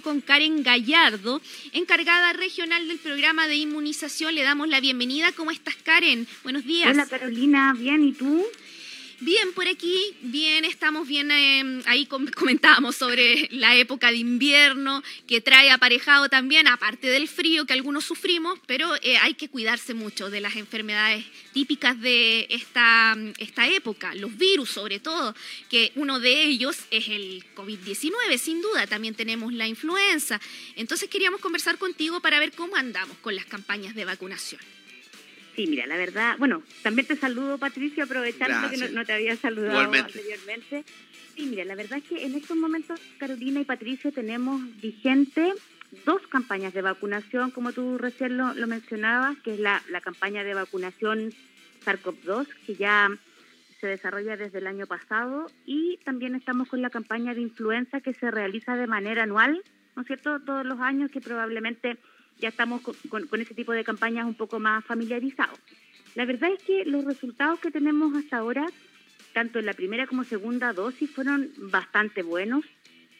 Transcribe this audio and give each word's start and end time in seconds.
con 0.00 0.20
Karen 0.20 0.62
Gallardo, 0.62 1.40
encargada 1.72 2.32
regional 2.32 2.86
del 2.88 2.98
programa 2.98 3.46
de 3.46 3.56
inmunización. 3.56 4.34
Le 4.34 4.42
damos 4.42 4.68
la 4.68 4.80
bienvenida. 4.80 5.32
¿Cómo 5.32 5.50
estás, 5.50 5.76
Karen? 5.82 6.26
Buenos 6.42 6.64
días. 6.64 6.90
Hola, 6.90 7.06
Carolina. 7.06 7.74
Bien, 7.76 8.02
¿y 8.04 8.12
tú? 8.12 8.44
Bien, 9.22 9.52
por 9.52 9.68
aquí, 9.68 10.16
bien, 10.22 10.64
estamos 10.64 11.06
bien, 11.06 11.30
eh, 11.30 11.82
ahí 11.84 12.06
comentábamos 12.06 12.96
sobre 12.96 13.48
la 13.50 13.76
época 13.76 14.10
de 14.10 14.16
invierno 14.16 15.02
que 15.26 15.42
trae 15.42 15.70
aparejado 15.70 16.30
también, 16.30 16.66
aparte 16.66 17.06
del 17.06 17.28
frío 17.28 17.66
que 17.66 17.74
algunos 17.74 18.06
sufrimos, 18.06 18.58
pero 18.66 18.94
eh, 19.02 19.18
hay 19.18 19.34
que 19.34 19.50
cuidarse 19.50 19.92
mucho 19.92 20.30
de 20.30 20.40
las 20.40 20.56
enfermedades 20.56 21.26
típicas 21.52 22.00
de 22.00 22.46
esta, 22.48 23.14
esta 23.36 23.68
época, 23.68 24.14
los 24.14 24.38
virus 24.38 24.70
sobre 24.70 25.00
todo, 25.00 25.34
que 25.68 25.92
uno 25.96 26.18
de 26.18 26.44
ellos 26.44 26.78
es 26.90 27.08
el 27.08 27.44
COVID-19, 27.54 28.38
sin 28.38 28.62
duda, 28.62 28.86
también 28.86 29.14
tenemos 29.14 29.52
la 29.52 29.68
influenza. 29.68 30.40
Entonces 30.76 31.10
queríamos 31.10 31.42
conversar 31.42 31.76
contigo 31.76 32.20
para 32.20 32.38
ver 32.38 32.52
cómo 32.52 32.74
andamos 32.74 33.18
con 33.18 33.36
las 33.36 33.44
campañas 33.44 33.94
de 33.94 34.06
vacunación. 34.06 34.79
Sí, 35.60 35.66
mira, 35.66 35.86
la 35.86 35.98
verdad, 35.98 36.36
bueno, 36.38 36.62
también 36.82 37.06
te 37.06 37.16
saludo, 37.16 37.58
Patricio, 37.58 38.04
aprovechando 38.04 38.70
que 38.70 38.78
no, 38.78 39.04
te 39.04 39.12
había 39.12 39.36
saludado 39.36 39.92
anteriormente. 39.92 40.84
Sí, 41.36 41.44
mira, 41.44 41.66
la 41.66 41.74
verdad 41.74 41.98
es 41.98 42.04
que 42.04 42.24
en 42.24 42.34
estos 42.34 42.56
momentos, 42.56 42.98
Carolina 43.18 43.60
y 43.60 43.66
Patricio, 43.66 44.10
tenemos 44.10 44.62
vigente 44.80 45.52
dos 46.06 46.26
campañas 46.28 46.72
de 46.72 46.80
vacunación, 46.80 47.50
como 47.50 47.74
tú 47.74 47.98
recién 47.98 48.38
lo, 48.38 48.54
mencionabas, 48.66 49.36
que 49.40 49.52
es 49.52 49.60
la, 49.60 49.82
la 49.90 50.00
campaña 50.00 50.44
de 50.44 50.54
vacunación 50.54 51.30
SARS-CoV-2, 51.84 52.46
que 52.64 52.76
ya 52.76 53.10
se 53.82 53.86
desarrolla 53.86 54.38
desde 54.38 54.60
el 54.60 54.66
año 54.66 54.86
pasado, 54.86 55.44
y 55.66 55.98
también 56.06 56.36
estamos 56.36 56.68
con 56.68 56.80
la 56.80 56.88
campaña 56.88 57.34
de 57.34 57.42
influenza 57.42 58.00
que 58.00 58.14
se 58.14 58.30
realiza 58.30 58.76
de 58.76 58.86
manera 58.86 59.24
anual, 59.24 59.62
¿no 59.94 60.00
es 60.00 60.06
cierto?, 60.06 60.40
todos 60.40 60.64
los 60.64 60.80
años, 60.80 61.10
que 61.10 61.20
probablemente 61.20 61.98
ya 62.40 62.48
estamos 62.48 62.80
con, 62.80 63.40
ese 63.40 63.54
tipo 63.54 63.72
de 63.72 63.84
campañas 63.84 64.26
un 64.26 64.34
poco 64.34 64.58
más 64.58 64.84
familiarizados. 64.84 65.58
La 66.14 66.24
verdad 66.24 66.50
es 66.52 66.62
que 66.64 66.84
los 66.84 67.04
resultados 67.04 67.60
que 67.60 67.70
tenemos 67.70 68.14
hasta 68.16 68.38
ahora, 68.38 68.66
tanto 69.32 69.58
en 69.58 69.66
la 69.66 69.74
primera 69.74 70.06
como 70.06 70.24
segunda 70.24 70.72
dosis, 70.72 71.10
fueron 71.10 71.52
bastante 71.56 72.22
buenos, 72.22 72.64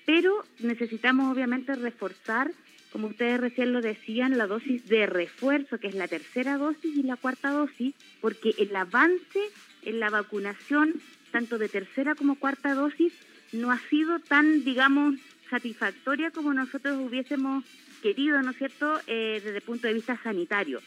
pero 0.06 0.44
necesitamos 0.58 1.32
obviamente 1.32 1.74
reforzar, 1.76 2.50
como 2.92 3.08
ustedes 3.08 3.40
recién 3.40 3.72
lo 3.72 3.80
decían, 3.80 4.36
la 4.36 4.48
dosis 4.48 4.86
de 4.88 5.06
refuerzo, 5.06 5.78
que 5.78 5.86
es 5.86 5.94
la 5.94 6.08
tercera 6.08 6.56
dosis 6.56 6.96
y 6.96 7.02
la 7.04 7.16
cuarta 7.16 7.50
dosis, 7.50 7.94
porque 8.20 8.54
el 8.58 8.74
avance 8.74 9.40
en 9.82 10.00
la 10.00 10.10
vacunación, 10.10 10.94
tanto 11.30 11.58
de 11.58 11.68
tercera 11.68 12.16
como 12.16 12.34
cuarta 12.36 12.74
dosis, 12.74 13.12
no 13.52 13.70
ha 13.70 13.78
sido 13.88 14.18
tan, 14.18 14.64
digamos, 14.64 15.14
satisfactoria 15.48 16.30
como 16.30 16.54
nosotros 16.54 16.98
hubiésemos 16.98 17.64
querido, 18.00 18.40
¿no 18.42 18.50
es 18.50 18.58
cierto?, 18.58 19.00
eh, 19.06 19.40
desde 19.42 19.56
el 19.56 19.62
punto 19.62 19.86
de 19.86 19.94
vista 19.94 20.20
sanitario. 20.22 20.80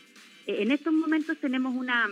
Eh, 0.48 0.58
en 0.62 0.72
estos 0.72 0.94
momentos 0.94 1.38
tenemos 1.38 1.76
una 1.76 2.10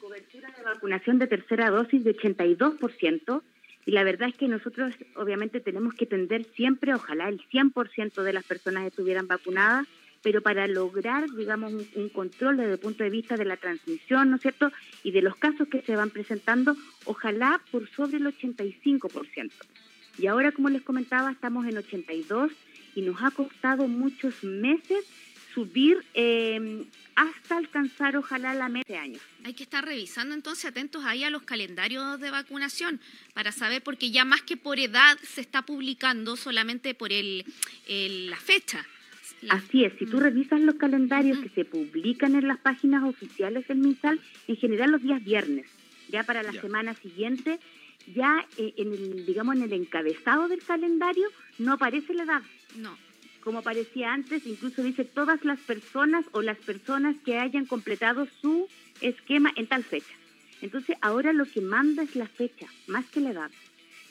cobertura 0.00 0.52
de 0.56 0.62
vacunación 0.64 1.18
de 1.18 1.26
tercera 1.26 1.70
dosis 1.70 2.04
de 2.04 2.16
82%, 2.16 3.42
y 3.84 3.90
la 3.90 4.04
verdad 4.04 4.28
es 4.28 4.36
que 4.36 4.46
nosotros 4.46 4.94
obviamente 5.16 5.60
tenemos 5.60 5.94
que 5.94 6.06
tender 6.06 6.44
siempre, 6.54 6.94
ojalá 6.94 7.28
el 7.28 7.40
100% 7.48 8.22
de 8.22 8.32
las 8.32 8.44
personas 8.44 8.86
estuvieran 8.86 9.26
vacunadas, 9.26 9.86
pero 10.22 10.40
para 10.40 10.68
lograr, 10.68 11.28
digamos, 11.30 11.72
un, 11.96 12.08
control 12.10 12.56
desde 12.56 12.74
el 12.74 12.78
punto 12.78 13.02
de 13.02 13.10
vista 13.10 13.36
de 13.36 13.44
la 13.44 13.56
transmisión, 13.56 14.30
¿no 14.30 14.36
es 14.36 14.42
cierto?, 14.42 14.70
y 15.02 15.10
de 15.10 15.22
los 15.22 15.34
casos 15.36 15.66
que 15.68 15.82
se 15.82 15.96
van 15.96 16.10
presentando, 16.10 16.76
ojalá 17.06 17.60
por 17.72 17.88
sobre 17.90 18.18
el 18.18 18.26
85%. 18.26 19.50
Y 20.18 20.26
ahora, 20.26 20.52
como 20.52 20.68
les 20.68 20.82
comentaba, 20.82 21.32
estamos 21.32 21.66
en 21.66 21.78
82 21.78 22.52
y 22.94 23.02
nos 23.02 23.22
ha 23.22 23.30
costado 23.30 23.88
muchos 23.88 24.42
meses 24.42 25.04
subir 25.54 26.02
eh, 26.14 26.84
hasta 27.14 27.56
alcanzar 27.58 28.16
ojalá 28.16 28.54
la 28.54 28.68
meta 28.68 28.92
de 28.92 28.98
años. 28.98 29.22
Hay 29.44 29.54
que 29.54 29.62
estar 29.62 29.84
revisando 29.84 30.34
entonces 30.34 30.64
atentos 30.64 31.04
ahí 31.04 31.24
a 31.24 31.30
los 31.30 31.42
calendarios 31.42 32.20
de 32.20 32.30
vacunación 32.30 33.00
para 33.34 33.52
saber, 33.52 33.82
porque 33.82 34.10
ya 34.10 34.24
más 34.24 34.42
que 34.42 34.56
por 34.56 34.78
edad 34.78 35.18
se 35.22 35.40
está 35.40 35.62
publicando 35.62 36.36
solamente 36.36 36.94
por 36.94 37.12
el, 37.12 37.44
la 37.86 38.36
fecha. 38.36 38.86
Así 39.48 39.84
es, 39.84 39.92
si 39.98 40.06
tú 40.06 40.18
mm. 40.18 40.20
revisas 40.20 40.60
los 40.60 40.76
calendarios 40.76 41.38
que 41.38 41.48
se 41.48 41.64
publican 41.64 42.36
en 42.36 42.46
las 42.46 42.58
páginas 42.58 43.02
oficiales 43.02 43.66
del 43.66 43.78
MinSal, 43.78 44.20
en 44.46 44.56
general 44.56 44.92
los 44.92 45.02
días 45.02 45.22
viernes, 45.22 45.66
ya 46.08 46.22
para 46.22 46.42
la 46.42 46.52
semana 46.52 46.94
siguiente, 46.94 47.58
ya 48.06 48.46
eh, 48.56 48.74
en 48.76 48.92
el, 48.92 49.26
digamos, 49.26 49.56
en 49.56 49.62
el 49.62 49.72
encabezado 49.72 50.48
del 50.48 50.62
calendario 50.62 51.28
no 51.58 51.74
aparece 51.74 52.14
la 52.14 52.24
edad. 52.24 52.42
No. 52.76 52.96
Como 53.42 53.58
aparecía 53.58 54.12
antes, 54.12 54.46
incluso 54.46 54.82
dice 54.82 55.04
todas 55.04 55.44
las 55.44 55.58
personas 55.60 56.24
o 56.32 56.42
las 56.42 56.58
personas 56.58 57.16
que 57.24 57.38
hayan 57.38 57.66
completado 57.66 58.26
su 58.40 58.68
esquema 59.00 59.52
en 59.56 59.66
tal 59.66 59.82
fecha. 59.82 60.14
Entonces, 60.60 60.96
ahora 61.00 61.32
lo 61.32 61.44
que 61.44 61.60
manda 61.60 62.04
es 62.04 62.14
la 62.14 62.28
fecha, 62.28 62.66
más 62.86 63.04
que 63.06 63.20
la 63.20 63.30
edad. 63.30 63.50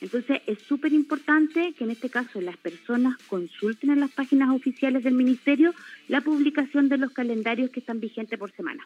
Entonces, 0.01 0.41
es 0.47 0.59
súper 0.63 0.91
importante 0.93 1.73
que 1.73 1.83
en 1.83 1.91
este 1.91 2.09
caso 2.09 2.41
las 2.41 2.57
personas 2.57 3.17
consulten 3.27 3.91
en 3.91 3.99
las 4.01 4.11
páginas 4.11 4.49
oficiales 4.49 5.03
del 5.03 5.13
Ministerio 5.13 5.73
la 6.07 6.21
publicación 6.21 6.89
de 6.89 6.97
los 6.97 7.11
calendarios 7.11 7.69
que 7.69 7.79
están 7.79 7.99
vigentes 7.99 8.37
por 8.37 8.51
semana. 8.51 8.85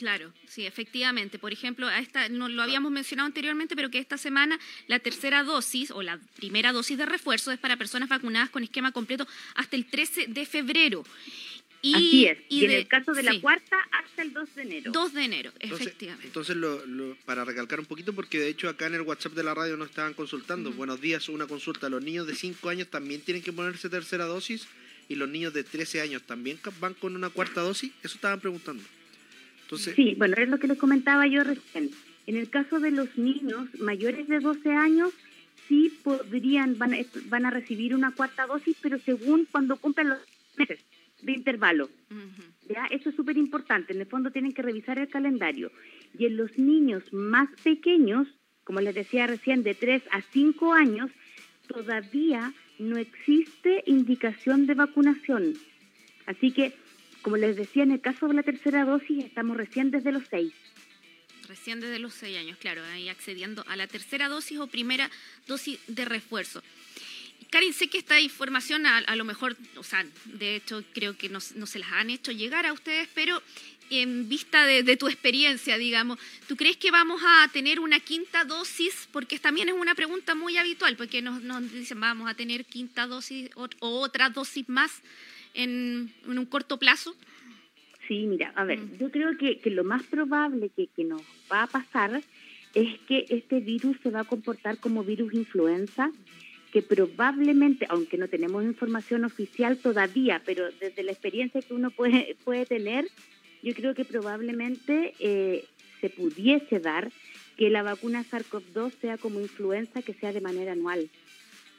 Claro, 0.00 0.32
sí, 0.48 0.64
efectivamente. 0.64 1.38
Por 1.38 1.52
ejemplo, 1.52 1.86
a 1.86 1.98
esta, 1.98 2.30
no 2.30 2.48
lo 2.48 2.62
habíamos 2.62 2.90
mencionado 2.90 3.26
anteriormente, 3.26 3.76
pero 3.76 3.90
que 3.90 3.98
esta 3.98 4.16
semana 4.16 4.58
la 4.86 4.98
tercera 4.98 5.44
dosis 5.44 5.90
o 5.90 6.00
la 6.00 6.18
primera 6.36 6.72
dosis 6.72 6.96
de 6.96 7.04
refuerzo 7.04 7.52
es 7.52 7.58
para 7.58 7.76
personas 7.76 8.08
vacunadas 8.08 8.48
con 8.48 8.62
esquema 8.62 8.92
completo 8.92 9.28
hasta 9.56 9.76
el 9.76 9.84
13 9.84 10.28
de 10.28 10.46
febrero. 10.46 11.04
Y, 11.82 11.94
Así 11.94 12.24
es. 12.24 12.38
Y, 12.48 12.64
en 12.64 12.70
el 12.70 12.88
caso 12.88 13.12
de 13.12 13.24
la 13.24 13.38
cuarta, 13.42 13.76
hasta 13.92 14.22
el 14.22 14.32
2 14.32 14.54
de 14.54 14.62
enero. 14.62 14.90
2 14.90 15.12
de 15.12 15.22
enero, 15.22 15.52
efectivamente. 15.60 16.28
Entonces, 16.28 16.56
para 17.26 17.44
recalcar 17.44 17.78
un 17.78 17.84
poquito, 17.84 18.14
porque 18.14 18.40
de 18.40 18.48
hecho 18.48 18.70
acá 18.70 18.86
en 18.86 18.94
el 18.94 19.02
WhatsApp 19.02 19.34
de 19.34 19.42
la 19.42 19.52
radio 19.52 19.76
nos 19.76 19.90
estaban 19.90 20.14
consultando. 20.14 20.72
Buenos 20.72 21.02
días, 21.02 21.28
una 21.28 21.46
consulta. 21.46 21.90
Los 21.90 22.02
niños 22.02 22.26
de 22.26 22.34
5 22.34 22.70
años 22.70 22.88
también 22.88 23.20
tienen 23.20 23.42
que 23.42 23.52
ponerse 23.52 23.90
tercera 23.90 24.24
dosis 24.24 24.66
y 25.10 25.16
los 25.16 25.28
niños 25.28 25.52
de 25.52 25.62
13 25.62 26.00
años 26.00 26.22
también 26.22 26.58
van 26.80 26.94
con 26.94 27.14
una 27.14 27.28
cuarta 27.28 27.60
dosis. 27.60 27.92
Eso 28.02 28.14
estaban 28.14 28.40
preguntando. 28.40 28.82
Sí, 29.78 30.14
bueno, 30.18 30.36
es 30.36 30.48
lo 30.48 30.58
que 30.58 30.68
les 30.68 30.78
comentaba 30.78 31.26
yo 31.26 31.44
recién. 31.44 31.90
En 32.26 32.36
el 32.36 32.50
caso 32.50 32.80
de 32.80 32.90
los 32.90 33.16
niños 33.16 33.68
mayores 33.80 34.28
de 34.28 34.40
12 34.40 34.70
años, 34.72 35.12
sí 35.68 35.92
podrían, 36.02 36.78
van, 36.78 36.94
van 37.26 37.46
a 37.46 37.50
recibir 37.50 37.94
una 37.94 38.12
cuarta 38.12 38.46
dosis, 38.46 38.76
pero 38.80 38.98
según 38.98 39.46
cuando 39.50 39.76
cumplen 39.76 40.10
los 40.10 40.18
meses 40.56 40.80
de 41.22 41.32
intervalo. 41.32 41.88
¿Ya? 42.68 42.86
Eso 42.86 43.10
es 43.10 43.16
súper 43.16 43.36
importante. 43.36 43.92
En 43.92 44.00
el 44.00 44.06
fondo 44.06 44.30
tienen 44.30 44.52
que 44.52 44.62
revisar 44.62 44.98
el 44.98 45.08
calendario. 45.08 45.70
Y 46.18 46.26
en 46.26 46.36
los 46.36 46.56
niños 46.58 47.02
más 47.12 47.48
pequeños, 47.62 48.28
como 48.64 48.80
les 48.80 48.94
decía 48.94 49.26
recién, 49.26 49.62
de 49.62 49.74
3 49.74 50.02
a 50.12 50.22
5 50.22 50.72
años, 50.72 51.10
todavía 51.66 52.52
no 52.78 52.96
existe 52.96 53.82
indicación 53.86 54.66
de 54.66 54.74
vacunación. 54.74 55.54
Así 56.26 56.52
que 56.52 56.72
como 57.22 57.36
les 57.36 57.56
decía, 57.56 57.82
en 57.82 57.92
el 57.92 58.00
caso 58.00 58.28
de 58.28 58.34
la 58.34 58.42
tercera 58.42 58.84
dosis 58.84 59.24
estamos 59.24 59.56
recién 59.56 59.90
desde 59.90 60.12
los 60.12 60.24
seis. 60.28 60.52
Recién 61.48 61.80
desde 61.80 61.98
los 61.98 62.14
seis 62.14 62.38
años, 62.38 62.58
claro, 62.58 62.82
ahí 62.92 63.08
accediendo 63.08 63.64
a 63.66 63.76
la 63.76 63.86
tercera 63.86 64.28
dosis 64.28 64.58
o 64.58 64.66
primera 64.66 65.10
dosis 65.46 65.80
de 65.88 66.04
refuerzo. 66.04 66.62
Karin, 67.50 67.72
sé 67.72 67.88
que 67.88 67.98
esta 67.98 68.20
información 68.20 68.86
a, 68.86 69.16
lo 69.16 69.24
mejor, 69.24 69.56
o 69.76 69.82
sea, 69.82 70.06
de 70.24 70.56
hecho 70.56 70.84
creo 70.94 71.16
que 71.16 71.28
no, 71.28 71.40
se 71.40 71.78
las 71.78 71.92
han 71.92 72.10
hecho 72.10 72.30
llegar 72.30 72.64
a 72.64 72.72
ustedes, 72.72 73.08
pero 73.12 73.42
en 73.90 74.28
vista 74.28 74.64
de, 74.66 74.96
tu 74.96 75.08
experiencia, 75.08 75.76
digamos, 75.76 76.20
¿tú 76.46 76.56
crees 76.56 76.76
que 76.76 76.92
vamos 76.92 77.20
a 77.26 77.48
tener 77.48 77.80
una 77.80 77.98
quinta 77.98 78.44
dosis? 78.44 79.08
Porque 79.10 79.40
también 79.40 79.68
es 79.68 79.74
una 79.74 79.96
pregunta 79.96 80.36
muy 80.36 80.56
habitual, 80.58 80.96
porque 80.96 81.22
nos, 81.22 81.42
dicen 81.72 81.98
vamos 81.98 82.30
a 82.30 82.34
tener 82.34 82.64
quinta 82.64 83.08
dosis 83.08 83.50
o, 83.56 83.68
o 83.80 84.00
otra 84.00 84.30
dosis 84.30 84.68
más 84.68 85.02
en, 85.54 86.12
un 86.26 86.46
corto 86.46 86.78
plazo? 86.78 87.14
Sí, 88.08 88.26
mira, 88.26 88.52
a 88.56 88.64
ver, 88.64 88.78
mm. 88.78 88.98
yo 88.98 89.10
creo 89.10 89.36
que, 89.38 89.58
que, 89.58 89.70
lo 89.70 89.84
más 89.84 90.02
probable 90.04 90.70
que, 90.70 90.88
que 90.88 91.04
nos 91.04 91.22
va 91.50 91.64
a 91.64 91.66
pasar 91.66 92.22
es 92.74 92.98
que 93.08 93.26
este 93.28 93.60
virus 93.60 93.96
se 94.02 94.10
va 94.10 94.20
a 94.20 94.24
comportar 94.24 94.78
como 94.78 95.04
virus 95.04 95.34
influenza, 95.34 96.10
que 96.72 96.82
probablemente, 96.82 97.86
aunque 97.88 98.16
no 98.16 98.28
tenemos 98.28 98.64
información 98.64 99.24
oficial 99.24 99.78
todavía, 99.78 100.40
pero 100.44 100.70
desde 100.80 101.02
la 101.02 101.12
experiencia 101.12 101.62
que 101.62 101.74
uno 101.74 101.90
puede, 101.90 102.36
puede 102.44 102.66
tener, 102.66 103.06
yo 103.62 103.74
creo 103.74 103.94
que 103.94 104.04
probablemente 104.04 105.14
eh, 105.18 105.64
se 106.00 106.10
pudiese 106.10 106.78
dar 106.78 107.10
que 107.56 107.68
la 107.70 107.82
vacuna 107.82 108.24
SARS-CoV-2 108.24 108.92
sea 109.00 109.18
como 109.18 109.40
influenza, 109.40 110.00
que 110.00 110.14
sea 110.14 110.32
de 110.32 110.40
manera 110.40 110.72
anual. 110.72 111.10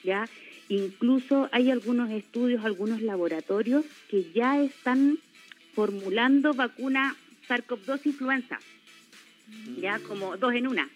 ¿ya? 0.03 0.27
Incluso 0.71 1.50
hay 1.51 1.69
algunos 1.69 2.09
estudios, 2.12 2.63
algunos 2.63 3.01
laboratorios 3.01 3.83
que 4.09 4.31
ya 4.31 4.63
están 4.63 5.18
formulando 5.73 6.53
vacuna 6.53 7.18
SARS-CoV-2 7.45 8.06
influenza, 8.06 8.57
ya 9.81 10.00
como 10.00 10.38
dos 10.38 10.53
en 10.53 10.68
una. 10.68 10.89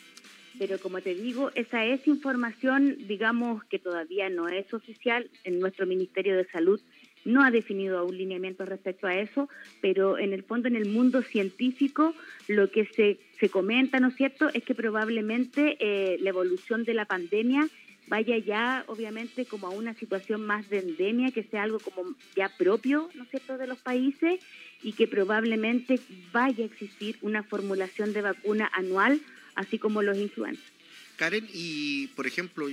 pero 0.57 0.79
como 0.79 1.01
te 1.01 1.13
digo, 1.13 1.51
esa 1.55 1.83
es 1.83 2.07
información, 2.07 2.95
digamos, 2.99 3.65
que 3.65 3.77
todavía 3.77 4.29
no 4.29 4.47
es 4.47 4.73
oficial. 4.73 5.29
En 5.43 5.59
nuestro 5.59 5.85
Ministerio 5.85 6.37
de 6.37 6.45
Salud 6.45 6.79
no 7.25 7.43
ha 7.43 7.51
definido 7.51 7.97
aún 7.97 8.17
lineamientos 8.17 8.69
respecto 8.69 9.07
a 9.07 9.15
eso, 9.19 9.49
pero 9.81 10.17
en 10.17 10.31
el 10.31 10.43
fondo, 10.43 10.69
en 10.69 10.77
el 10.77 10.87
mundo 10.87 11.21
científico, 11.21 12.13
lo 12.47 12.71
que 12.71 12.85
se, 12.85 13.19
se 13.41 13.49
comenta, 13.49 13.99
¿no 13.99 14.07
es 14.07 14.15
cierto?, 14.15 14.47
es 14.53 14.63
que 14.63 14.73
probablemente 14.73 15.75
eh, 15.81 16.17
la 16.21 16.29
evolución 16.29 16.85
de 16.85 16.93
la 16.93 17.03
pandemia 17.03 17.67
vaya 18.07 18.37
ya, 18.37 18.83
obviamente, 18.87 19.45
como 19.45 19.67
a 19.67 19.71
una 19.71 19.93
situación 19.93 20.45
más 20.45 20.69
de 20.69 20.79
endemia, 20.79 21.31
que 21.31 21.43
sea 21.43 21.63
algo 21.63 21.79
como 21.79 22.15
ya 22.35 22.49
propio, 22.49 23.09
¿no 23.13 23.23
es 23.23 23.29
cierto?, 23.29 23.57
de 23.57 23.67
los 23.67 23.79
países 23.79 24.39
y 24.83 24.93
que 24.93 25.07
probablemente 25.07 25.99
vaya 26.31 26.63
a 26.63 26.67
existir 26.67 27.17
una 27.21 27.43
formulación 27.43 28.13
de 28.13 28.21
vacuna 28.21 28.69
anual 28.73 29.21
así 29.55 29.79
como 29.79 30.01
los 30.01 30.17
influencers. 30.17 30.75
Karen, 31.15 31.47
y 31.53 32.07
por 32.07 32.27
ejemplo, 32.27 32.69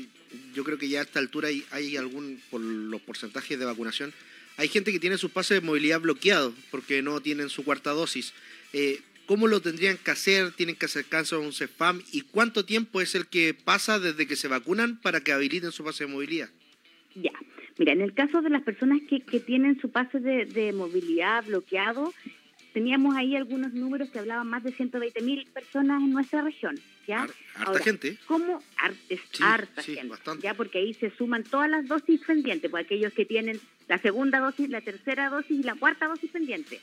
yo 0.54 0.64
creo 0.64 0.76
que 0.76 0.88
ya 0.88 1.00
a 1.00 1.04
esta 1.04 1.20
altura 1.20 1.48
hay, 1.70 1.96
algún, 1.96 2.40
por 2.50 2.60
los 2.60 3.00
porcentajes 3.00 3.58
de 3.58 3.64
vacunación, 3.64 4.12
hay 4.56 4.68
gente 4.68 4.92
que 4.92 4.98
tiene 4.98 5.16
sus 5.16 5.30
pases 5.30 5.60
de 5.60 5.66
movilidad 5.66 6.00
bloqueados 6.00 6.52
porque 6.70 7.02
no 7.02 7.20
tienen 7.20 7.48
su 7.48 7.64
cuarta 7.64 7.90
dosis. 7.92 8.34
Eh, 8.72 9.00
¿Cómo 9.26 9.46
lo 9.46 9.60
tendrían 9.60 9.96
que 9.96 10.10
hacer? 10.10 10.52
¿Tienen 10.52 10.76
que 10.76 10.86
acercarse 10.86 11.34
a 11.34 11.38
un 11.38 11.52
CEFAM? 11.52 12.02
¿Y 12.12 12.22
cuánto 12.22 12.64
tiempo 12.64 13.00
es 13.00 13.14
el 13.14 13.26
que 13.26 13.54
pasa 13.54 13.98
desde 13.98 14.26
que 14.26 14.36
se 14.36 14.48
vacunan 14.48 15.00
para 15.00 15.20
que 15.20 15.32
habiliten 15.32 15.72
su 15.72 15.84
pase 15.84 16.04
de 16.04 16.12
movilidad? 16.12 16.50
Ya, 17.14 17.32
mira, 17.78 17.92
en 17.92 18.00
el 18.00 18.14
caso 18.14 18.42
de 18.42 18.50
las 18.50 18.62
personas 18.62 19.00
que, 19.08 19.20
que 19.20 19.40
tienen 19.40 19.80
su 19.80 19.90
pase 19.90 20.18
de, 20.18 20.46
de 20.46 20.72
movilidad 20.72 21.44
bloqueado, 21.44 22.12
teníamos 22.72 23.16
ahí 23.16 23.36
algunos 23.36 23.72
números 23.72 24.10
que 24.10 24.18
hablaban 24.18 24.48
más 24.48 24.64
de 24.64 24.72
120 24.72 25.20
mil 25.22 25.46
personas 25.52 26.02
en 26.02 26.12
nuestra 26.12 26.42
región. 26.42 26.78
¿ya? 27.06 27.28
harta 27.54 27.78
gente. 27.80 28.18
¿Cómo? 28.26 28.62
es 29.08 29.20
harta 29.40 29.82
gente. 29.82 30.16
¿ya? 30.40 30.54
Porque 30.54 30.78
ahí 30.78 30.94
se 30.94 31.10
suman 31.10 31.44
todas 31.44 31.70
las 31.70 31.86
dosis 31.86 32.20
pendientes, 32.22 32.70
pues 32.70 32.84
aquellos 32.84 33.12
que 33.12 33.24
tienen 33.24 33.60
la 33.88 33.98
segunda 33.98 34.40
dosis, 34.40 34.68
la 34.68 34.80
tercera 34.80 35.28
dosis 35.28 35.60
y 35.60 35.62
la 35.62 35.74
cuarta 35.74 36.08
dosis 36.08 36.30
pendiente. 36.30 36.80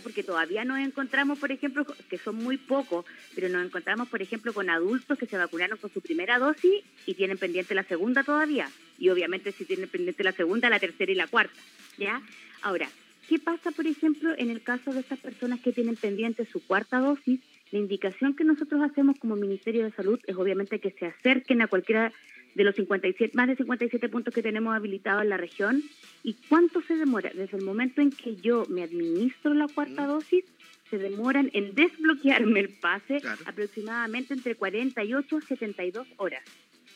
Porque 0.00 0.22
todavía 0.22 0.64
nos 0.64 0.78
encontramos, 0.78 1.38
por 1.38 1.52
ejemplo, 1.52 1.84
que 2.08 2.18
son 2.18 2.36
muy 2.36 2.56
pocos, 2.56 3.04
pero 3.34 3.48
nos 3.48 3.64
encontramos, 3.64 4.08
por 4.08 4.22
ejemplo, 4.22 4.52
con 4.52 4.70
adultos 4.70 5.18
que 5.18 5.26
se 5.26 5.36
vacunaron 5.36 5.78
con 5.78 5.92
su 5.92 6.00
primera 6.00 6.38
dosis 6.38 6.82
y 7.06 7.14
tienen 7.14 7.38
pendiente 7.38 7.74
la 7.74 7.84
segunda 7.84 8.22
todavía. 8.22 8.70
Y 8.98 9.08
obviamente 9.10 9.52
si 9.52 9.64
tienen 9.64 9.88
pendiente 9.88 10.24
la 10.24 10.32
segunda, 10.32 10.70
la 10.70 10.80
tercera 10.80 11.12
y 11.12 11.16
la 11.16 11.26
cuarta. 11.26 11.54
¿Ya? 11.98 12.22
Ahora, 12.62 12.88
¿Qué 13.28 13.38
pasa, 13.38 13.70
por 13.70 13.86
ejemplo, 13.86 14.34
en 14.36 14.50
el 14.50 14.62
caso 14.62 14.92
de 14.92 15.00
estas 15.00 15.18
personas 15.18 15.60
que 15.60 15.72
tienen 15.72 15.96
pendiente 15.96 16.44
su 16.44 16.64
cuarta 16.66 16.98
dosis? 16.98 17.40
La 17.70 17.78
indicación 17.78 18.34
que 18.34 18.44
nosotros 18.44 18.82
hacemos 18.82 19.18
como 19.18 19.36
Ministerio 19.36 19.84
de 19.84 19.92
Salud 19.92 20.20
es 20.26 20.36
obviamente 20.36 20.80
que 20.80 20.90
se 20.90 21.06
acerquen 21.06 21.62
a 21.62 21.68
cualquiera 21.68 22.12
de 22.54 22.64
los 22.64 22.74
57, 22.74 23.36
más 23.36 23.48
de 23.48 23.56
57 23.56 24.08
puntos 24.08 24.34
que 24.34 24.42
tenemos 24.42 24.74
habilitados 24.74 25.22
en 25.22 25.30
la 25.30 25.36
región. 25.36 25.82
¿Y 26.22 26.34
cuánto 26.48 26.82
se 26.82 26.96
demora? 26.96 27.30
Desde 27.34 27.56
el 27.56 27.64
momento 27.64 28.00
en 28.00 28.10
que 28.10 28.36
yo 28.36 28.66
me 28.68 28.82
administro 28.82 29.54
la 29.54 29.68
cuarta 29.68 30.06
dosis, 30.06 30.44
se 30.90 30.98
demoran 30.98 31.50
en 31.54 31.74
desbloquearme 31.74 32.60
el 32.60 32.68
pase 32.68 33.22
aproximadamente 33.46 34.34
entre 34.34 34.54
48 34.54 35.36
a 35.36 35.40
72 35.40 36.06
horas. 36.18 36.42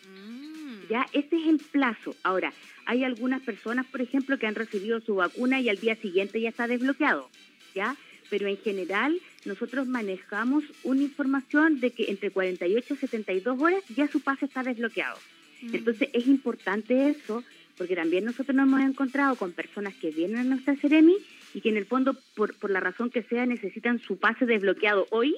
Mm. 0.07 0.89
Ya, 0.91 1.07
ese 1.13 1.37
es 1.37 1.47
el 1.47 1.59
plazo. 1.59 2.15
Ahora, 2.23 2.53
hay 2.85 3.05
algunas 3.05 3.41
personas, 3.43 3.87
por 3.87 4.03
ejemplo, 4.03 4.39
que 4.39 4.47
han 4.47 4.55
recibido 4.55 5.01
su 5.01 5.17
vacuna 5.17 5.61
y 5.61 5.71
al 5.71 5.79
día 5.79 5.97
siguiente 5.97 6.41
ya 6.41 6.51
está 6.51 6.69
desbloqueado, 6.69 7.31
¿ya? 7.75 7.97
Pero 8.29 8.49
en 8.49 8.59
general 8.59 9.19
nosotros 9.47 9.87
manejamos 9.87 10.65
una 10.85 11.03
información 11.03 11.81
de 11.81 11.93
que 11.93 12.11
entre 12.11 12.31
48 12.31 12.95
y 12.95 12.97
72 12.97 13.61
horas 13.61 13.83
ya 13.89 14.09
su 14.09 14.21
pase 14.21 14.45
está 14.45 14.63
desbloqueado. 14.63 15.17
Mm. 15.63 15.75
Entonces 15.75 16.09
es 16.13 16.27
importante 16.27 17.09
eso, 17.09 17.45
porque 17.77 17.97
también 17.97 18.25
nosotros 18.25 18.55
nos 18.55 18.67
hemos 18.67 18.81
encontrado 18.81 19.37
con 19.37 19.53
personas 19.53 19.95
que 19.95 20.11
vienen 20.11 20.39
a 20.39 20.45
nuestra 20.45 20.77
Ceremi 20.77 21.17
y 21.55 21.61
que 21.61 21.69
en 21.69 21.77
el 21.77 21.87
fondo, 21.87 22.17
por, 22.35 22.55
por 22.57 22.71
la 22.71 22.81
razón 22.81 23.11
que 23.11 23.23
sea, 23.23 23.47
necesitan 23.47 23.99
su 24.01 24.19
pase 24.19 24.47
desbloqueado 24.47 25.07
hoy 25.11 25.37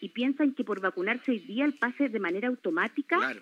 y 0.00 0.10
piensan 0.10 0.54
que 0.54 0.64
por 0.64 0.80
vacunarse 0.80 1.30
hoy 1.30 1.38
día 1.38 1.64
el 1.64 1.74
pase 1.74 2.08
de 2.08 2.20
manera 2.20 2.48
automática 2.48 3.34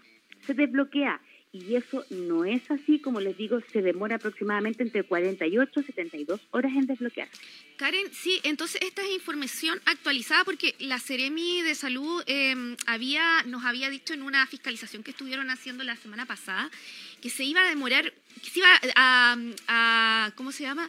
se 0.46 0.54
desbloquea 0.54 1.20
y 1.52 1.76
eso 1.76 2.04
no 2.08 2.46
es 2.46 2.70
así, 2.70 2.98
como 2.98 3.20
les 3.20 3.36
digo, 3.36 3.60
se 3.72 3.82
demora 3.82 4.16
aproximadamente 4.16 4.82
entre 4.82 5.02
48 5.02 5.80
y 5.80 5.84
72 5.84 6.40
horas 6.50 6.72
en 6.72 6.86
desbloquear. 6.86 7.28
Karen, 7.76 8.06
sí, 8.10 8.40
entonces 8.42 8.80
esta 8.80 9.02
es 9.02 9.10
información 9.10 9.78
actualizada 9.84 10.44
porque 10.44 10.74
la 10.78 10.98
Ceremi 10.98 11.60
de 11.60 11.74
Salud 11.74 12.22
em, 12.26 12.74
había, 12.86 13.42
nos 13.44 13.64
había 13.64 13.90
dicho 13.90 14.14
en 14.14 14.22
una 14.22 14.46
fiscalización 14.46 15.02
que 15.02 15.10
estuvieron 15.10 15.50
haciendo 15.50 15.84
la 15.84 15.96
semana 15.96 16.24
pasada 16.24 16.70
que 17.20 17.28
se 17.28 17.44
iba 17.44 17.60
a 17.60 17.68
demorar, 17.68 18.14
que 18.42 18.50
se 18.50 18.60
iba 18.60 18.68
a, 18.96 20.32
¿cómo 20.34 20.52
se 20.52 20.62
llama? 20.62 20.88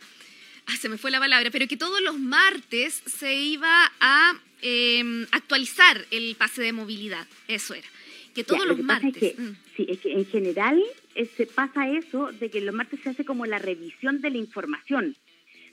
Ah, 0.66 0.78
se 0.78 0.88
me 0.88 0.98
fue 0.98 1.12
la 1.12 1.20
palabra, 1.20 1.52
pero 1.52 1.68
que 1.68 1.76
todos 1.76 2.02
los 2.02 2.18
martes 2.18 3.04
se 3.06 3.36
iba 3.36 3.92
a 4.00 4.34
em, 4.62 5.28
actualizar 5.32 6.06
el 6.10 6.38
pase 6.38 6.62
de 6.62 6.72
movilidad, 6.72 7.28
eso 7.50 7.74
era 7.74 7.88
que 8.34 8.44
todos 8.44 8.66
los 8.66 8.80
martes. 8.80 9.38
Mm. 9.38 9.52
Sí, 9.76 9.86
es 9.88 10.00
que 10.00 10.12
en 10.12 10.26
general 10.26 10.82
eh, 11.16 11.26
se 11.26 11.46
pasa 11.46 11.90
eso 11.90 12.32
de 12.32 12.50
que 12.50 12.62
los 12.62 12.74
martes 12.74 13.00
se 13.02 13.10
hace 13.10 13.26
como 13.26 13.46
la 13.46 13.60
revisión 13.60 14.22
de 14.22 14.32
la 14.32 14.38
información, 14.38 15.16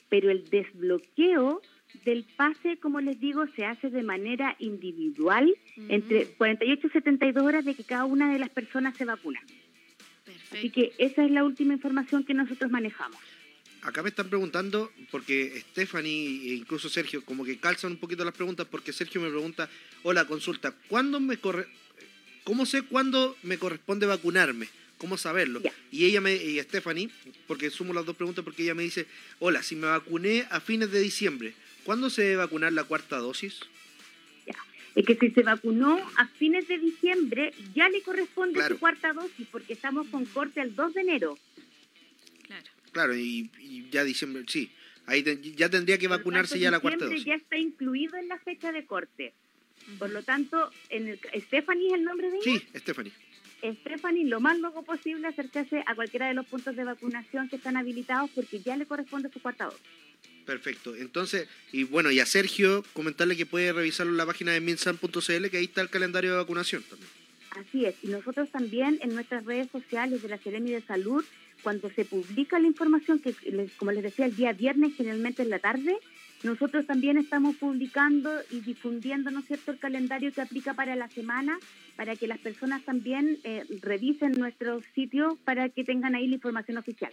pero 0.09 0.31
el 0.31 0.49
desbloqueo 0.51 1.63
del 2.05 2.25
pase, 2.37 2.79
como 2.79 3.01
les 3.01 3.19
digo, 3.19 3.47
se 3.57 3.65
hace 3.65 3.91
de 3.91 4.03
manera 4.03 4.55
individual 4.59 5.53
entre 5.89 6.27
48 6.27 6.87
y 6.87 6.91
72 6.91 7.43
horas 7.43 7.65
de 7.65 7.75
que 7.75 7.85
cada 7.85 8.05
una 8.05 8.33
de 8.33 8.39
las 8.39 8.51
personas 8.51 8.97
se 8.97 9.05
vacuna. 9.05 9.41
Así 10.53 10.71
que 10.71 10.93
esa 10.99 11.25
es 11.25 11.31
la 11.31 11.45
última 11.45 11.75
información 11.75 12.25
que 12.25 12.35
nosotros 12.35 12.71
manejamos. 12.71 13.21
Acá 13.83 14.03
me 14.03 14.11
están 14.11 14.29
preguntando, 14.29 14.93
porque 15.11 15.63
Stephanie 15.71 16.51
e 16.51 16.55
incluso 16.55 16.89
Sergio, 16.89 17.25
como 17.25 17.45
que 17.45 17.59
calzan 17.59 17.93
un 17.93 17.97
poquito 17.97 18.25
las 18.25 18.35
preguntas, 18.35 18.67
porque 18.71 18.93
Sergio 18.93 19.23
me 19.23 19.31
pregunta, 19.31 19.71
hola, 20.03 20.27
consulta, 20.27 20.75
¿cuándo 20.89 21.19
me 21.19 21.39
corre 21.39 21.67
¿Cómo 22.45 22.67
sé 22.67 22.83
cuándo 22.83 23.37
me 23.43 23.59
corresponde 23.59 24.07
vacunarme? 24.07 24.69
¿Cómo 24.99 25.17
saberlo? 25.17 25.63
Y 25.91 26.05
ella 26.05 26.21
me, 26.21 26.35
y 26.35 26.61
Stephanie, 26.61 27.09
porque 27.47 27.71
sumo 27.71 27.95
las 27.95 28.05
dos 28.05 28.17
preguntas, 28.17 28.45
porque 28.45 28.65
ella 28.65 28.75
me 28.75 28.83
dice, 28.83 29.07
hola, 29.39 29.63
si 29.63 29.75
me 29.75 29.87
vacuné 29.87 30.47
a 30.51 30.61
fines 30.61 30.91
de 30.91 31.01
diciembre, 31.01 31.55
¿cuándo 31.85 32.11
se 32.11 32.23
debe 32.23 32.37
vacunar 32.37 32.73
la 32.75 32.85
cuarta 32.85 33.17
dosis? 33.17 33.61
Ya. 34.47 34.57
Es 34.95 35.07
que 35.07 35.17
si 35.17 35.31
se 35.31 35.43
vacunó 35.43 35.99
a 36.17 36.27
fines 36.27 36.69
de 36.69 36.79
diciembre, 36.79 37.55
ya 37.75 37.89
le 37.89 38.03
corresponde 38.03 38.67
su 38.69 38.79
cuarta 38.79 39.15
dosis, 39.15 39.47
porque 39.51 39.73
estamos 39.73 40.07
con 40.09 40.27
corte 40.27 40.61
al 40.61 40.75
2 40.75 40.93
de 40.93 41.01
enero. 41.01 41.39
Claro. 42.47 42.71
Claro, 42.93 43.17
y, 43.17 43.51
ya 43.91 44.05
diciembre, 44.05 44.45
sí. 44.49 44.71
Ahí 45.07 45.25
ya 45.57 45.71
tendría 45.71 45.97
que 45.97 46.09
vacunarse 46.09 46.59
ya 46.59 46.71
la 46.71 46.81
cuarta 46.81 47.07
dosis. 47.07 47.25
ya 47.25 47.35
está 47.35 47.57
incluido 47.57 48.17
en 48.19 48.29
la 48.29 48.39
fecha 48.39 48.71
de 48.71 48.85
corte. 48.85 49.33
Por 49.99 50.11
lo 50.11 50.23
tanto, 50.23 50.71
en 50.89 51.09
el, 51.09 51.21
¿Stephanie 51.47 51.89
es 51.89 51.95
el 51.95 52.05
nombre 52.05 52.31
de 52.31 52.37
ella? 52.37 52.45
Sí, 52.45 52.79
Stephanie. 52.79 53.13
Stephanie, 53.63 54.25
lo 54.25 54.41
más 54.41 54.59
luego 54.59 54.83
posible 54.83 55.29
acercarse 55.29 55.83
a 55.87 55.95
cualquiera 55.95 56.29
de 56.29 56.35
los 56.35 56.47
puntos 56.47 56.77
de 56.77 56.85
vacunación 56.85 57.49
que 57.49 57.57
están 57.57 57.77
habilitados 57.77 58.31
porque 58.35 58.61
ya 58.61 58.77
le 58.77 58.87
corresponde 58.87 59.31
su 59.31 59.41
cuarta 59.41 59.67
dosis. 59.67 59.81
Perfecto. 60.47 60.97
Entonces, 60.97 61.49
y 61.71 61.85
bueno, 61.85 62.11
y 62.11 62.21
a 62.21 62.27
Sergio 62.27 62.85
comentarle 62.93 63.37
que 63.37 63.47
puede 63.47 63.73
revisarlo 63.73 64.13
en 64.13 64.17
la 64.17 64.27
página 64.27 64.53
de 64.53 64.61
minsan.cl, 64.61 65.49
que 65.51 65.57
ahí 65.57 65.65
está 65.65 65.83
el 65.83 65.91
calendario 65.91 66.33
de 66.33 66.39
vacunación 66.39 66.83
también. 66.83 67.09
Así 67.51 67.85
es. 67.85 67.95
Y 68.03 68.09
nosotros 68.09 68.51
también 68.51 68.99
en 69.03 69.15
nuestras 69.15 69.45
redes 69.45 69.69
sociales 69.71 70.23
de 70.23 70.29
la 70.29 70.39
Seremi 70.39 70.71
de 70.71 70.83
Salud, 70.83 71.25
cuando 71.63 71.91
se 71.91 72.05
publica 72.05 72.59
la 72.59 72.67
información, 72.67 73.19
que 73.19 73.35
como 73.77 73.93
les 73.93 74.03
decía, 74.03 74.27
el 74.27 74.37
día 74.37 74.53
viernes, 74.53 74.95
generalmente 74.97 75.43
en 75.43 75.51
la 75.51 75.59
tarde, 75.59 75.99
nosotros 76.43 76.87
también 76.87 77.19
estamos 77.19 77.57
publicando 77.57 78.31
y 78.51 78.61
difundiendo, 78.61 79.31
¿no 79.31 79.41
es 79.41 79.47
cierto?, 79.47 79.73
el 79.73 79.79
calendario 79.79 80.33
que 80.33 80.41
aplica 80.41 80.75
para 80.75 80.97
la 80.97 81.09
semana, 81.09 81.59
para 81.97 82.17
que 82.17 82.27
las 82.27 82.39
personas 82.39 82.83
también 82.83 83.39
eh, 83.45 83.65
revisen 83.83 84.33
nuestro 84.33 84.81
sitio 84.95 85.39
para 85.45 85.69
que 85.69 85.85
tengan 85.85 86.15
ahí 86.15 86.27
la 86.29 86.37
información 86.37 86.79
oficial. 86.79 87.13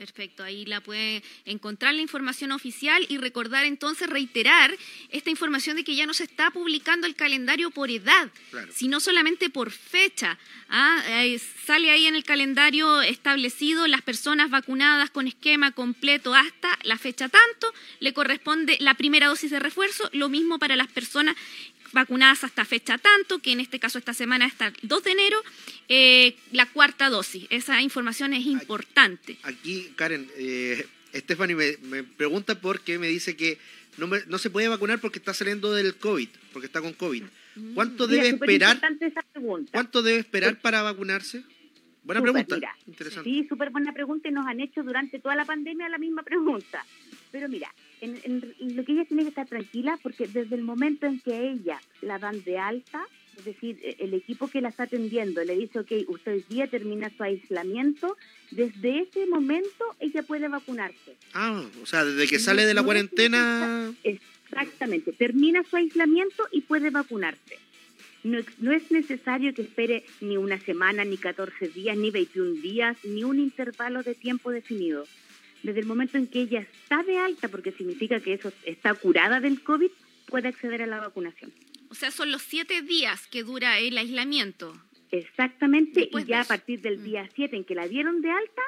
Perfecto, 0.00 0.42
ahí 0.42 0.64
la 0.64 0.80
puede 0.80 1.22
encontrar 1.44 1.92
la 1.92 2.00
información 2.00 2.52
oficial 2.52 3.04
y 3.10 3.18
recordar 3.18 3.66
entonces, 3.66 4.08
reiterar 4.08 4.74
esta 5.10 5.28
información 5.28 5.76
de 5.76 5.84
que 5.84 5.94
ya 5.94 6.06
no 6.06 6.14
se 6.14 6.24
está 6.24 6.50
publicando 6.50 7.06
el 7.06 7.14
calendario 7.14 7.70
por 7.70 7.90
edad, 7.90 8.30
sino 8.72 8.98
solamente 8.98 9.50
por 9.50 9.70
fecha. 9.70 10.38
¿ah? 10.70 11.02
Eh, 11.06 11.38
sale 11.66 11.90
ahí 11.90 12.06
en 12.06 12.14
el 12.14 12.24
calendario 12.24 13.02
establecido 13.02 13.86
las 13.88 14.00
personas 14.00 14.48
vacunadas 14.48 15.10
con 15.10 15.28
esquema 15.28 15.72
completo 15.72 16.34
hasta 16.34 16.78
la 16.82 16.96
fecha 16.96 17.28
tanto, 17.28 17.70
le 17.98 18.14
corresponde 18.14 18.78
la 18.80 18.94
primera 18.94 19.26
dosis 19.26 19.50
de 19.50 19.58
refuerzo, 19.58 20.08
lo 20.14 20.30
mismo 20.30 20.58
para 20.58 20.76
las 20.76 20.88
personas 20.88 21.36
vacunadas 21.92 22.44
hasta 22.44 22.64
fecha 22.64 22.98
tanto, 22.98 23.40
que 23.40 23.52
en 23.52 23.60
este 23.60 23.78
caso 23.78 23.98
esta 23.98 24.14
semana 24.14 24.46
hasta 24.46 24.68
el 24.68 24.74
2 24.82 25.04
de 25.04 25.10
enero, 25.10 25.38
eh, 25.88 26.36
la 26.52 26.66
cuarta 26.66 27.10
dosis. 27.10 27.46
Esa 27.50 27.80
información 27.82 28.32
es 28.34 28.46
importante. 28.46 29.38
Aquí, 29.42 29.92
Karen, 29.96 30.28
eh, 30.36 30.86
Stephanie 31.14 31.56
me, 31.56 31.76
me, 31.88 32.04
pregunta 32.04 32.60
por 32.60 32.80
qué 32.80 32.98
me 32.98 33.08
dice 33.08 33.36
que 33.36 33.58
no, 33.96 34.08
no 34.26 34.38
se 34.38 34.50
puede 34.50 34.68
vacunar 34.68 35.00
porque 35.00 35.18
está 35.18 35.34
saliendo 35.34 35.72
del 35.72 35.96
COVID, 35.96 36.28
porque 36.52 36.66
está 36.66 36.80
con 36.80 36.92
COVID. 36.92 37.24
Mm. 37.56 37.74
¿Cuánto 37.74 38.06
debe 38.06 38.28
esperar? 38.28 38.80
¿Cuánto 39.72 40.02
debe 40.02 40.18
esperar 40.18 40.60
para 40.60 40.82
vacunarse? 40.82 41.42
Buena 42.02 42.22
pregunta. 42.22 42.56
Interesante. 42.86 43.28
Sí, 43.28 43.46
súper 43.48 43.70
buena 43.70 43.92
pregunta 43.92 44.28
y 44.28 44.32
nos 44.32 44.46
han 44.46 44.60
hecho 44.60 44.82
durante 44.82 45.18
toda 45.18 45.36
la 45.36 45.44
pandemia 45.44 45.88
la 45.88 45.98
misma 45.98 46.22
pregunta. 46.22 46.84
Pero 47.30 47.48
mira, 47.48 47.72
en, 48.00 48.54
lo 48.76 48.84
que 48.84 48.92
ella 48.92 49.04
tiene 49.04 49.22
que 49.22 49.30
estar 49.30 49.46
tranquila 49.46 49.98
porque 50.02 50.26
desde 50.26 50.54
el 50.54 50.62
momento 50.62 51.06
en 51.06 51.20
que 51.20 51.50
ella 51.50 51.80
la 52.02 52.18
dan 52.18 52.42
de 52.44 52.58
alta, 52.58 53.06
es 53.38 53.44
decir, 53.44 53.78
e, 53.82 53.96
el 54.00 54.14
equipo 54.14 54.48
que 54.48 54.60
la 54.60 54.68
está 54.68 54.84
atendiendo 54.84 55.44
le 55.44 55.56
dice, 55.56 55.80
ok, 55.80 55.92
usted 56.08 56.32
hoy 56.32 56.44
día 56.48 56.66
termina 56.66 57.10
su 57.16 57.22
aislamiento, 57.22 58.16
desde 58.50 59.00
ese 59.00 59.26
momento 59.26 59.84
ella 59.98 60.22
puede 60.22 60.48
vacunarse. 60.48 61.16
Ah, 61.34 61.62
o 61.82 61.86
sea, 61.86 62.04
desde 62.04 62.26
que 62.28 62.38
sale 62.38 62.66
de 62.66 62.74
la 62.74 62.82
cuarentena... 62.82 63.92
Exactamente, 64.02 65.12
termina 65.12 65.62
su 65.62 65.76
aislamiento 65.76 66.48
y 66.50 66.62
puede 66.62 66.90
vacunarse. 66.90 67.58
No, 68.22 68.38
no, 68.58 68.72
es 68.72 68.90
necesario 68.90 69.54
que 69.54 69.62
espere 69.62 70.04
ni 70.20 70.36
una 70.36 70.58
semana, 70.60 71.04
ni 71.04 71.16
14 71.16 71.68
días, 71.68 71.96
ni 71.96 72.10
21 72.10 72.60
días, 72.60 72.96
ni 73.04 73.24
un 73.24 73.38
intervalo 73.38 74.02
de 74.02 74.14
tiempo 74.14 74.50
definido. 74.50 75.06
Desde 75.62 75.80
el 75.80 75.86
momento 75.86 76.16
en 76.16 76.26
que 76.26 76.40
ella 76.42 76.60
está 76.60 77.02
de 77.02 77.18
alta, 77.18 77.48
porque 77.48 77.72
significa 77.72 78.20
que 78.20 78.34
eso 78.34 78.52
está 78.64 78.94
curada 78.94 79.40
del 79.40 79.62
COVID, 79.62 79.90
puede 80.26 80.48
acceder 80.48 80.82
a 80.82 80.86
la 80.86 81.00
vacunación. 81.00 81.52
O 81.90 81.94
sea, 81.94 82.10
son 82.10 82.30
los 82.30 82.42
siete 82.42 82.82
días 82.82 83.26
que 83.26 83.42
dura 83.42 83.78
el 83.78 83.98
aislamiento. 83.98 84.80
Exactamente, 85.10 86.08
y 86.10 86.24
ya 86.24 86.42
a 86.42 86.44
partir 86.44 86.80
del 86.80 86.98
mm. 86.98 87.04
día 87.04 87.28
7 87.34 87.56
en 87.56 87.64
que 87.64 87.74
la 87.74 87.88
dieron 87.88 88.22
de 88.22 88.30
alta, 88.30 88.62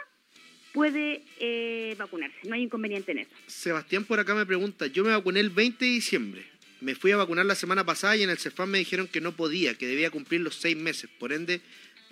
puede 0.73 1.23
eh, 1.39 1.95
vacunarse. 1.99 2.37
No 2.49 2.55
hay 2.55 2.63
inconveniente 2.63 3.13
en 3.13 3.19
eso. 3.19 3.31
Sebastián 3.47 4.05
por 4.05 4.19
acá 4.19 4.35
me 4.35 4.47
pregunta, 4.47 4.87
yo 4.87 5.05
me 5.05 5.11
vacuné 5.11 5.41
el 5.41 5.51
20 5.51 5.85
de 5.85 5.91
diciembre. 5.91 6.47
Me 6.81 6.97
fui 6.97 7.13
a 7.13 7.17
vacunar 7.17 7.47
la 7.47 7.55
semana 7.55 7.87
pasada 7.87 8.17
y 8.17 8.25
en 8.25 8.31
el 8.31 8.39
CEFAM 8.39 8.71
me 8.71 8.79
dijeron 8.79 9.07
que 9.07 9.21
no 9.21 9.37
podía, 9.37 9.75
que 9.79 9.87
debía 9.87 10.11
cumplir 10.11 10.41
los 10.41 10.57
seis 10.57 10.77
meses. 10.77 11.09
Por 11.21 11.33
ende, 11.33 11.61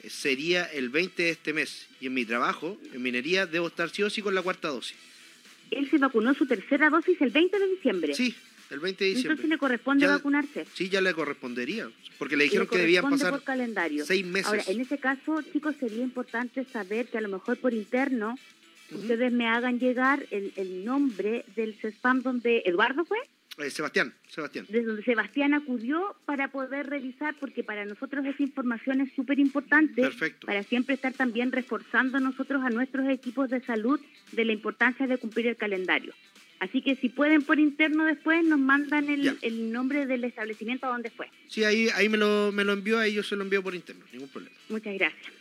sería 0.08 0.64
el 0.64 0.88
20 0.88 1.22
de 1.22 1.30
este 1.30 1.52
mes. 1.52 1.86
Y 2.00 2.06
en 2.06 2.14
mi 2.14 2.24
trabajo, 2.24 2.78
en 2.92 3.02
minería, 3.02 3.46
debo 3.46 3.68
estar 3.68 3.90
sí 3.90 4.02
o 4.02 4.10
sí 4.10 4.22
con 4.22 4.34
la 4.34 4.42
cuarta 4.42 4.68
dosis. 4.68 4.96
Él 5.70 5.88
se 5.90 5.98
vacunó 5.98 6.34
su 6.34 6.46
tercera 6.46 6.90
dosis 6.90 7.20
el 7.20 7.30
20 7.30 7.58
de 7.58 7.68
diciembre. 7.68 8.14
Sí, 8.14 8.34
el 8.70 8.80
20 8.80 9.04
de 9.04 9.10
diciembre. 9.10 9.32
Entonces 9.32 9.50
le 9.50 9.58
corresponde 9.58 10.06
vacunarse. 10.06 10.66
Sí, 10.74 10.88
ya 10.88 11.00
le 11.00 11.14
correspondería, 11.14 11.90
porque 12.18 12.36
le 12.36 12.44
dijeron 12.44 12.66
que 12.66 12.78
debían 12.78 13.08
pasar 13.08 13.30
por 13.30 13.44
calendario. 13.44 14.04
seis 14.04 14.24
meses. 14.24 14.48
Ahora, 14.48 14.64
en 14.66 14.80
ese 14.80 14.98
caso, 14.98 15.42
chicos, 15.52 15.76
sería 15.78 16.02
importante 16.02 16.64
saber 16.64 17.06
que 17.08 17.18
a 17.18 17.20
lo 17.20 17.28
mejor 17.28 17.58
por 17.58 17.72
interno 17.72 18.36
ustedes 18.92 19.32
me 19.32 19.46
hagan 19.46 19.78
llegar 19.78 20.26
el, 20.30 20.52
el 20.56 20.84
nombre 20.84 21.44
del 21.54 21.74
CESPAM 21.74 22.22
donde 22.22 22.62
Eduardo 22.66 23.04
fue. 23.04 23.18
Eh, 23.62 23.70
Sebastián, 23.70 24.14
Sebastián. 24.28 24.66
Desde 24.68 24.86
donde 24.86 25.02
Sebastián 25.04 25.54
acudió 25.54 26.16
para 26.24 26.50
poder 26.50 26.88
revisar, 26.88 27.34
porque 27.38 27.62
para 27.62 27.84
nosotros 27.84 28.24
esa 28.24 28.42
información 28.42 29.00
es 29.00 29.12
súper 29.14 29.38
importante. 29.38 30.08
Para 30.44 30.62
siempre 30.62 30.94
estar 30.94 31.12
también 31.12 31.52
reforzando 31.52 32.20
nosotros 32.20 32.62
a 32.64 32.70
nuestros 32.70 33.08
equipos 33.08 33.50
de 33.50 33.60
salud 33.62 34.00
de 34.32 34.44
la 34.44 34.52
importancia 34.52 35.06
de 35.06 35.18
cumplir 35.18 35.46
el 35.46 35.56
calendario. 35.56 36.14
Así 36.58 36.82
que 36.82 36.94
si 36.96 37.08
pueden 37.08 37.42
por 37.42 37.58
interno 37.58 38.04
después 38.04 38.44
nos 38.44 38.58
mandan 38.58 39.08
el, 39.08 39.38
el 39.40 39.72
nombre 39.72 40.04
del 40.06 40.24
establecimiento 40.24 40.86
a 40.86 40.90
donde 40.90 41.10
fue. 41.10 41.28
Sí, 41.48 41.64
ahí, 41.64 41.88
ahí 41.94 42.08
me, 42.10 42.18
lo, 42.18 42.52
me 42.52 42.64
lo 42.64 42.74
envió, 42.74 42.98
ahí 42.98 43.14
yo 43.14 43.22
se 43.22 43.34
lo 43.34 43.42
envío 43.42 43.62
por 43.62 43.74
interno, 43.74 44.04
ningún 44.12 44.28
problema. 44.28 44.54
Muchas 44.68 44.94
gracias. 44.94 45.32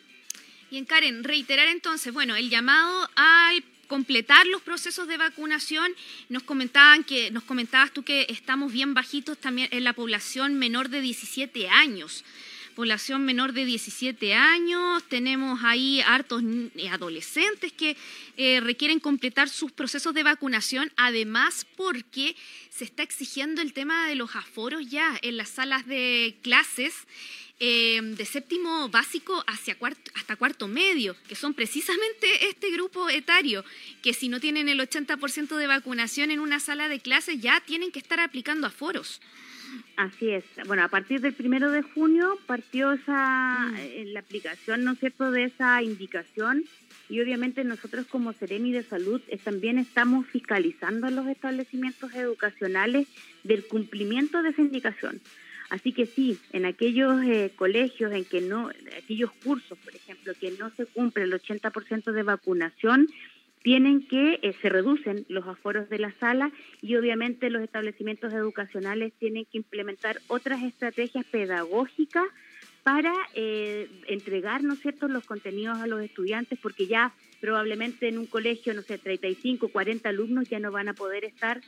Y 0.71 0.77
en 0.77 0.85
Karen, 0.85 1.23
reiterar 1.23 1.67
entonces, 1.67 2.13
bueno, 2.13 2.35
el 2.35 2.49
llamado 2.49 3.09
al 3.15 3.63
completar 3.89 4.45
los 4.47 4.61
procesos 4.61 5.07
de 5.07 5.17
vacunación. 5.17 5.91
Nos 6.29 6.43
comentaban 6.43 7.03
que, 7.03 7.31
nos 7.31 7.43
comentabas 7.43 7.91
tú 7.91 8.03
que 8.03 8.27
estamos 8.29 8.71
bien 8.71 8.93
bajitos 8.93 9.37
también 9.37 9.67
en 9.71 9.83
la 9.83 9.91
población 9.93 10.53
menor 10.53 10.87
de 10.87 11.01
17 11.01 11.67
años. 11.67 12.23
Población 12.75 13.25
menor 13.25 13.51
de 13.51 13.65
17 13.65 14.35
años, 14.35 15.03
tenemos 15.09 15.59
ahí 15.63 15.99
hartos 15.99 16.43
adolescentes 16.89 17.73
que 17.73 17.97
eh, 18.37 18.61
requieren 18.61 19.01
completar 19.01 19.49
sus 19.49 19.71
procesos 19.73 20.13
de 20.13 20.23
vacunación, 20.23 20.89
además 20.95 21.65
porque 21.75 22.37
se 22.69 22.85
está 22.85 23.03
exigiendo 23.03 23.61
el 23.61 23.73
tema 23.73 24.07
de 24.07 24.15
los 24.15 24.33
aforos 24.35 24.87
ya 24.87 25.17
en 25.21 25.35
las 25.35 25.49
salas 25.49 25.87
de 25.87 26.37
clases 26.41 26.93
Em, 27.61 28.15
de 28.15 28.23
séptimo 28.23 28.87
básico 28.87 29.43
hacia 29.45 29.75
cuarto, 29.75 30.09
hasta 30.15 30.37
cuarto 30.37 30.69
medio, 30.69 31.13
que 31.27 31.35
son 31.35 31.53
precisamente 31.53 32.47
este 32.47 32.71
grupo 32.71 33.09
etario, 33.09 33.65
que 34.01 34.13
si 34.13 34.29
no 34.29 34.39
tienen 34.39 34.69
el 34.69 34.79
80% 34.79 35.57
de 35.57 35.67
vacunación 35.67 36.31
en 36.31 36.39
una 36.39 36.61
sala 36.61 36.87
de 36.87 37.01
clases 37.01 37.41
ya 37.41 37.59
tienen 37.59 37.91
que 37.91 37.99
estar 37.99 38.21
aplicando 38.21 38.65
aforos. 38.65 39.19
Así 39.97 40.29
es. 40.29 40.45
Bueno, 40.67 40.83
a 40.83 40.87
partir 40.87 41.19
del 41.19 41.33
primero 41.33 41.69
de 41.69 41.81
junio 41.81 42.39
partió 42.47 42.93
esa, 42.93 43.67
mm. 43.71 43.75
eh, 43.75 44.05
la 44.13 44.21
aplicación, 44.21 44.85
¿no 44.85 44.93
es 44.93 44.99
cierto?, 44.99 45.29
de 45.29 45.43
esa 45.43 45.83
indicación 45.83 46.63
y 47.09 47.19
obviamente 47.19 47.65
nosotros 47.65 48.05
como 48.05 48.31
Seremi 48.31 48.71
de 48.71 48.83
Salud 48.83 49.21
eh, 49.27 49.37
también 49.37 49.79
estamos 49.79 50.25
fiscalizando 50.27 51.09
los 51.09 51.27
establecimientos 51.27 52.13
educacionales 52.13 53.09
del 53.43 53.65
cumplimiento 53.65 54.41
de 54.43 54.51
esa 54.51 54.61
indicación. 54.61 55.19
Así 55.69 55.91
que 55.93 56.05
sí, 56.05 56.39
en 56.51 56.65
aquellos 56.65 57.23
eh, 57.23 57.51
colegios 57.55 58.11
en 58.11 58.25
que 58.25 58.41
no, 58.41 58.69
aquellos 58.97 59.31
cursos, 59.43 59.77
por 59.77 59.95
ejemplo, 59.95 60.33
que 60.39 60.51
no 60.51 60.71
se 60.71 60.85
cumple 60.87 61.23
el 61.23 61.33
80% 61.33 62.11
de 62.11 62.23
vacunación, 62.23 63.07
tienen 63.61 64.07
que, 64.07 64.39
eh, 64.41 64.55
se 64.61 64.69
reducen 64.69 65.25
los 65.27 65.45
aforos 65.47 65.89
de 65.89 65.99
la 65.99 66.11
sala 66.19 66.51
y 66.81 66.95
obviamente 66.95 67.49
los 67.49 67.61
establecimientos 67.61 68.33
educacionales 68.33 69.13
tienen 69.19 69.45
que 69.45 69.57
implementar 69.57 70.21
otras 70.27 70.63
estrategias 70.63 71.25
pedagógicas 71.25 72.25
para 72.83 73.13
eh, 73.35 73.87
entregar, 74.07 74.63
¿no 74.63 74.75
cierto?, 74.75 75.07
los 75.07 75.25
contenidos 75.25 75.77
a 75.79 75.87
los 75.87 76.01
estudiantes, 76.01 76.57
porque 76.59 76.87
ya 76.87 77.13
probablemente 77.41 78.07
en 78.07 78.17
un 78.17 78.25
colegio, 78.25 78.73
no 78.73 78.81
sé, 78.81 78.97
35, 78.97 79.67
40 79.67 80.09
alumnos 80.09 80.49
ya 80.49 80.59
no 80.59 80.71
van 80.71 80.87
a 80.87 80.93
poder 80.93 81.25
estar 81.25 81.61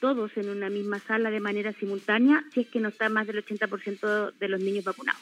todos 0.00 0.36
en 0.36 0.48
una 0.48 0.70
misma 0.70 0.98
sala 1.00 1.30
de 1.30 1.40
manera 1.40 1.72
simultánea 1.74 2.44
si 2.52 2.60
es 2.60 2.68
que 2.68 2.80
no 2.80 2.88
está 2.88 3.08
más 3.08 3.26
del 3.26 3.44
80% 3.44 4.32
de 4.32 4.48
los 4.48 4.60
niños 4.60 4.84
vacunados. 4.84 5.20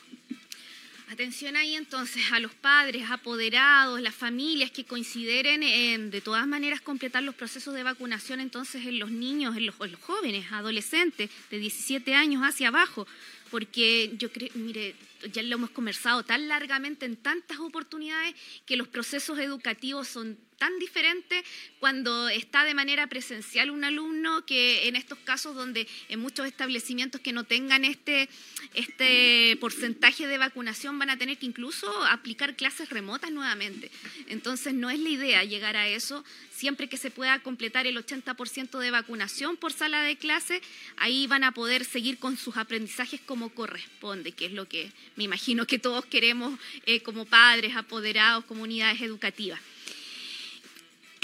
Atención 1.09 1.55
ahí 1.55 1.77
entonces 1.77 2.33
a 2.33 2.41
los 2.41 2.53
padres, 2.53 3.11
apoderados, 3.11 4.01
las 4.01 4.15
familias 4.15 4.73
que 4.73 4.85
consideren 4.85 5.63
en, 5.63 6.11
de 6.11 6.21
todas 6.21 6.49
maneras 6.49 6.81
completar 6.81 7.23
los 7.23 7.37
procesos 7.37 7.75
de 7.75 7.85
vacunación 7.85 8.41
entonces 8.41 8.85
en 8.87 8.99
los 8.99 9.13
niños, 9.13 9.57
en 9.57 9.67
los, 9.67 9.77
en 9.81 9.93
los 9.93 10.01
jóvenes, 10.01 10.51
adolescentes 10.51 11.31
de 11.49 11.59
17 11.61 12.13
años 12.13 12.43
hacia 12.43 12.69
abajo, 12.69 13.07
porque 13.53 14.15
yo 14.19 14.33
creo, 14.33 14.51
mire, 14.55 14.97
ya 15.33 15.45
lo 15.45 15.55
hemos 15.55 15.71
conversado 15.71 16.25
tan 16.25 16.49
largamente 16.49 17.07
en 17.07 17.17
tantas 17.17 17.61
oportunidades 17.61 18.35
que 18.67 18.77
los 18.77 18.89
procesos 18.89 19.39
educativos 19.39 20.09
son 20.09 20.37
tan 20.59 20.79
diferentes 20.79 21.45
cuando 21.81 22.29
está 22.29 22.65
de 22.65 22.75
manera 22.75 23.07
presencial 23.07 23.71
un 23.71 23.85
alumno 23.85 24.45
que 24.47 24.89
en 24.89 24.97
estos 24.97 25.19
casos 25.19 25.55
donde 25.55 25.87
en 26.09 26.21
muchos 26.21 26.47
establecimientos 26.47 27.21
que 27.21 27.33
no 27.33 27.45
tengan 27.45 27.85
este, 27.85 28.29
este 28.75 29.57
porcentaje 29.61 30.27
de 30.27 30.39
vacunación 30.39 30.99
van 30.99 31.11
a 31.11 31.19
tener 31.19 31.37
que 31.39 31.47
incluso 31.47 31.91
aplicar 32.07 32.57
clases 32.57 32.91
remotas 32.91 33.31
nuevamente. 33.31 33.91
Entonces 34.29 34.73
no 34.75 34.91
es 34.91 34.99
la 34.99 35.11
idea 35.11 35.45
llegar 35.45 35.77
a 35.77 35.89
eso. 35.89 36.25
Siempre 36.51 36.89
que 36.89 36.97
se 36.97 37.11
pueda 37.11 37.39
completar 37.41 37.87
el 37.87 37.99
80% 37.99 38.79
de 38.79 38.91
vacunación 38.91 39.59
por 39.59 39.73
sala 39.73 40.03
de 40.03 40.17
clase, 40.17 40.63
ahí 40.97 41.27
van 41.27 41.45
a 41.45 41.53
poder 41.53 41.85
seguir 41.85 42.19
con 42.19 42.39
sus 42.39 42.57
aprendizajes 42.57 43.21
como 43.21 43.51
corresponde, 43.51 44.33
que 44.33 44.47
es 44.47 44.53
lo 44.53 44.67
que 44.67 44.91
me 45.17 45.25
imagino 45.25 45.67
que 45.67 45.79
todos 45.79 46.07
queremos 46.07 46.59
eh, 46.87 47.03
como 47.03 47.27
padres, 47.27 47.77
apoderados, 47.77 48.47
comunidades 48.47 49.03
educativas. 49.03 49.61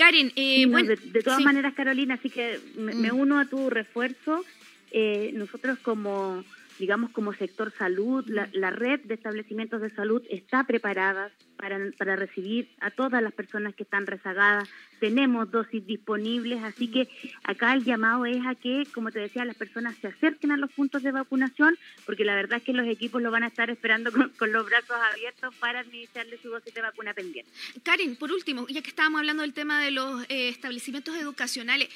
Karen, 0.03 0.33
eh, 0.35 0.67
bueno, 0.67 0.89
de, 0.89 1.23
todas 1.23 1.41
maneras, 1.43 1.75
Carolina, 1.75 2.15
así 2.15 2.29
que 2.29 2.59
me, 2.77 3.13
mm. 3.13 3.17
uno 3.17 3.39
a 3.39 3.45
tu 3.45 3.71
refuerzo. 3.71 4.45
Eh, 4.91 5.31
nosotros 5.35 5.79
como 5.79 6.45
digamos, 6.83 7.13
como 7.13 7.33
sector 7.33 7.73
salud, 7.79 8.25
la, 8.27 8.71
red 8.71 8.99
de 9.05 9.15
establecimientos 9.15 9.81
de 9.81 9.91
salud 9.91 10.21
está 10.29 10.65
preparada 10.65 11.31
para, 11.57 11.79
para 11.97 12.17
recibir 12.17 12.71
a 12.81 12.91
todas 12.91 13.23
las 13.23 13.33
personas 13.33 13.73
que 13.77 13.85
están 13.85 14.05
rezagadas. 14.05 14.69
Tenemos 14.99 15.49
dosis 15.49 15.87
disponibles, 15.87 16.61
así 16.65 16.89
que 16.89 17.09
acá 17.45 17.73
el 17.75 17.85
llamado 17.85 18.27
es 18.27 18.45
a 18.45 18.57
que, 18.57 18.83
como 18.93 19.13
te 19.13 19.21
decía, 19.21 19.45
las 19.45 19.55
personas 19.55 19.95
se 19.99 20.09
acerquen 20.09 20.51
a 20.51 20.57
los 20.57 20.73
puntos 20.73 21.05
de 21.05 21.13
vacunación, 21.13 21.79
porque 22.05 22.25
la 22.25 22.35
verdad 22.35 22.59
es 22.59 22.65
que 22.65 22.73
los 22.73 22.89
equipos 22.89 23.23
lo 23.23 23.31
van 23.31 23.45
a 23.45 23.47
estar 23.47 23.71
esperando 23.71 24.11
con, 24.11 24.53
los 24.53 24.67
brazos 24.67 24.97
abiertos 25.13 25.55
para 25.61 25.79
administrarle 25.79 26.37
su 26.43 26.49
dosis 26.49 26.75
de 26.75 26.83
vacuna 26.83 27.15
pendiente. 27.15 27.49
Karen, 27.85 28.17
por 28.17 28.33
último, 28.33 28.67
ya 28.67 28.83
que 28.83 28.91
estábamos 28.91 29.21
hablando 29.21 29.43
del 29.43 29.55
tema 29.55 29.81
de 29.81 29.93
los 29.93 30.25
eh, 30.25 30.49
establecimientos 30.49 31.15
educacionales, 31.15 31.91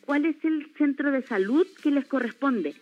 cuál 0.04 0.26
es 0.26 0.36
el 0.44 0.72
centro 0.76 1.12
de 1.12 1.22
salud 1.22 1.66
que 1.82 1.92
les 1.92 2.06
corresponde. 2.06 2.74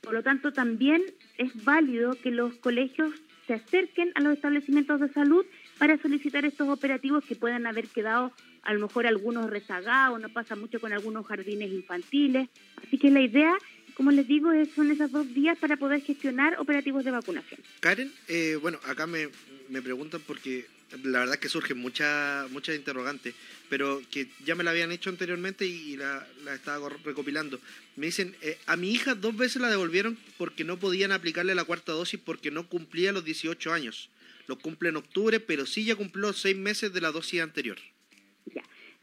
Por 0.00 0.14
lo 0.14 0.22
tanto, 0.22 0.52
también 0.52 1.02
es 1.38 1.64
válido 1.64 2.14
que 2.22 2.30
los 2.30 2.54
colegios 2.54 3.12
se 3.46 3.54
acerquen 3.54 4.12
a 4.14 4.20
los 4.20 4.34
establecimientos 4.34 5.00
de 5.00 5.08
salud 5.08 5.44
para 5.78 5.98
solicitar 5.98 6.44
estos 6.44 6.68
operativos 6.68 7.24
que 7.24 7.34
puedan 7.34 7.66
haber 7.66 7.88
quedado 7.88 8.32
a 8.62 8.72
lo 8.72 8.80
mejor 8.80 9.06
algunos 9.06 9.50
rezagados, 9.50 10.20
no 10.20 10.28
pasa 10.30 10.56
mucho 10.56 10.80
con 10.80 10.92
algunos 10.92 11.26
jardines 11.26 11.70
infantiles. 11.70 12.48
Así 12.82 12.96
que 12.98 13.10
la 13.10 13.20
idea, 13.20 13.52
como 13.94 14.10
les 14.10 14.26
digo, 14.26 14.50
son 14.74 14.90
esas 14.90 15.12
dos 15.12 15.32
vías 15.32 15.58
para 15.58 15.76
poder 15.76 16.02
gestionar 16.02 16.58
operativos 16.58 17.04
de 17.04 17.10
vacunación. 17.10 17.60
Karen, 17.80 18.12
eh, 18.28 18.58
bueno, 18.60 18.78
acá 18.84 19.06
me, 19.06 19.28
me 19.68 19.82
preguntan 19.82 20.20
porque 20.26 20.66
la 21.02 21.20
verdad 21.20 21.34
es 21.34 21.40
que 21.40 21.48
surgen 21.48 21.78
muchas 21.78 22.50
muchas 22.50 22.76
interrogantes, 22.76 23.34
pero 23.68 24.02
que 24.10 24.28
ya 24.44 24.54
me 24.54 24.64
la 24.64 24.70
habían 24.70 24.92
hecho 24.92 25.10
anteriormente 25.10 25.66
y 25.66 25.96
la, 25.96 26.26
la 26.44 26.54
estaba 26.54 26.88
recopilando. 27.04 27.60
Me 27.96 28.06
dicen, 28.06 28.36
eh, 28.42 28.58
a 28.66 28.76
mi 28.76 28.90
hija 28.90 29.14
dos 29.14 29.36
veces 29.36 29.60
la 29.60 29.70
devolvieron 29.70 30.18
porque 30.38 30.64
no 30.64 30.78
podían 30.78 31.12
aplicarle 31.12 31.54
la 31.54 31.64
cuarta 31.64 31.92
dosis 31.92 32.20
porque 32.20 32.50
no 32.50 32.68
cumplía 32.68 33.12
los 33.12 33.24
18 33.24 33.72
años. 33.72 34.10
Lo 34.46 34.58
cumple 34.58 34.90
en 34.90 34.96
octubre, 34.96 35.40
pero 35.40 35.66
sí 35.66 35.84
ya 35.84 35.96
cumplió 35.96 36.32
seis 36.32 36.56
meses 36.56 36.92
de 36.92 37.00
la 37.00 37.10
dosis 37.10 37.40
anterior. 37.40 37.78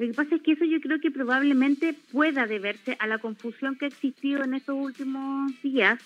Lo 0.01 0.07
que 0.07 0.13
pasa 0.15 0.33
es 0.33 0.41
que 0.41 0.53
eso 0.53 0.65
yo 0.65 0.81
creo 0.81 0.99
que 0.99 1.11
probablemente 1.11 1.93
pueda 1.93 2.47
deberse 2.47 2.97
a 2.97 3.05
la 3.05 3.19
confusión 3.19 3.75
que 3.77 3.85
ha 3.85 3.89
existido 3.89 4.43
en 4.43 4.55
estos 4.55 4.75
últimos 4.75 5.51
días 5.61 6.01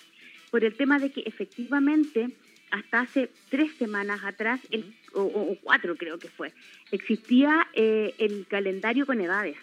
por 0.50 0.64
el 0.64 0.74
tema 0.74 0.98
de 0.98 1.10
que 1.10 1.22
efectivamente 1.22 2.36
hasta 2.70 3.00
hace 3.00 3.30
tres 3.48 3.74
semanas 3.78 4.20
atrás, 4.22 4.60
o, 5.14 5.56
cuatro 5.62 5.96
creo 5.96 6.18
que 6.18 6.28
fue, 6.28 6.52
existía 6.92 7.68
eh, 7.72 8.14
el 8.18 8.46
calendario 8.46 9.06
con 9.06 9.22
edades. 9.22 9.56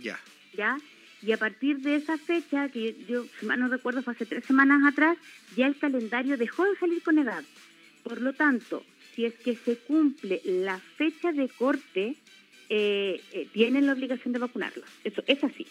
Ya. 0.00 0.18
¿Ya? 0.54 0.78
Y 1.20 1.32
a 1.32 1.36
partir 1.36 1.80
de 1.80 1.96
esa 1.96 2.16
fecha, 2.16 2.70
que 2.70 2.96
yo, 3.06 3.26
si 3.38 3.44
mal 3.44 3.60
no 3.60 3.68
recuerdo, 3.68 4.02
fue 4.02 4.14
hace 4.14 4.24
tres 4.24 4.46
semanas 4.46 4.80
atrás, 4.90 5.18
ya 5.56 5.66
el 5.66 5.76
calendario 5.76 6.38
dejó 6.38 6.64
de 6.64 6.76
salir 6.76 7.02
con 7.02 7.18
edad. 7.18 7.44
Por 8.02 8.22
lo 8.22 8.32
tanto, 8.32 8.82
si 9.14 9.26
es 9.26 9.34
que 9.34 9.54
se 9.56 9.76
cumple 9.76 10.40
la 10.42 10.78
fecha 10.78 11.32
de 11.32 11.50
corte, 11.50 12.16
eh, 12.68 13.20
eh, 13.32 13.48
tienen 13.52 13.86
la 13.86 13.92
obligación 13.92 14.32
de 14.32 14.38
vacunarlos. 14.38 14.88
Eso 15.04 15.22
es 15.26 15.42
así. 15.44 15.66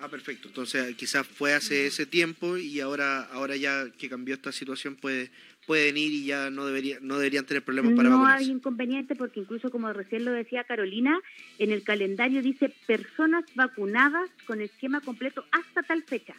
Ah, 0.00 0.08
perfecto. 0.08 0.48
Entonces, 0.48 0.94
quizás 0.94 1.26
fue 1.26 1.54
hace 1.54 1.86
ese 1.86 2.06
tiempo 2.06 2.56
y 2.56 2.80
ahora, 2.80 3.22
ahora 3.32 3.56
ya 3.56 3.90
que 3.90 4.08
cambió 4.08 4.34
esta 4.34 4.52
situación, 4.52 4.94
puede, 4.94 5.30
pueden 5.66 5.96
ir 5.96 6.12
y 6.12 6.26
ya 6.26 6.50
no, 6.50 6.66
debería, 6.66 6.98
no 7.00 7.18
deberían 7.18 7.44
tener 7.44 7.64
problemas 7.64 7.94
para 7.94 8.08
no 8.08 8.18
vacunarse. 8.18 8.44
No 8.44 8.50
hay 8.50 8.56
inconveniente 8.56 9.16
porque 9.16 9.40
incluso, 9.40 9.70
como 9.70 9.92
recién 9.92 10.24
lo 10.24 10.30
decía 10.30 10.62
Carolina, 10.62 11.20
en 11.58 11.72
el 11.72 11.82
calendario 11.82 12.42
dice 12.42 12.72
personas 12.86 13.44
vacunadas 13.56 14.30
con 14.46 14.60
esquema 14.60 15.00
completo 15.00 15.44
hasta 15.50 15.82
tal 15.82 16.04
fecha. 16.04 16.36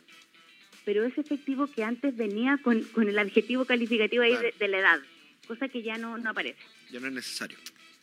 Pero 0.86 1.04
es 1.04 1.18
efectivo 1.18 1.68
que 1.68 1.84
antes 1.84 2.16
venía 2.16 2.60
con, 2.64 2.82
con 2.84 3.10
el 3.10 3.20
adjetivo 3.20 3.66
calificativo 3.66 4.24
ahí 4.24 4.38
de, 4.38 4.54
de, 4.58 4.68
la 4.70 4.80
edad, 4.80 5.00
cosa 5.48 5.68
que 5.68 5.84
ya 5.84 5.98
no, 5.98 6.18
no 6.18 6.30
aparece. 6.30 6.60
Ya 6.92 7.02
no 7.02 7.08
es 7.08 7.14
necesario. 7.14 7.58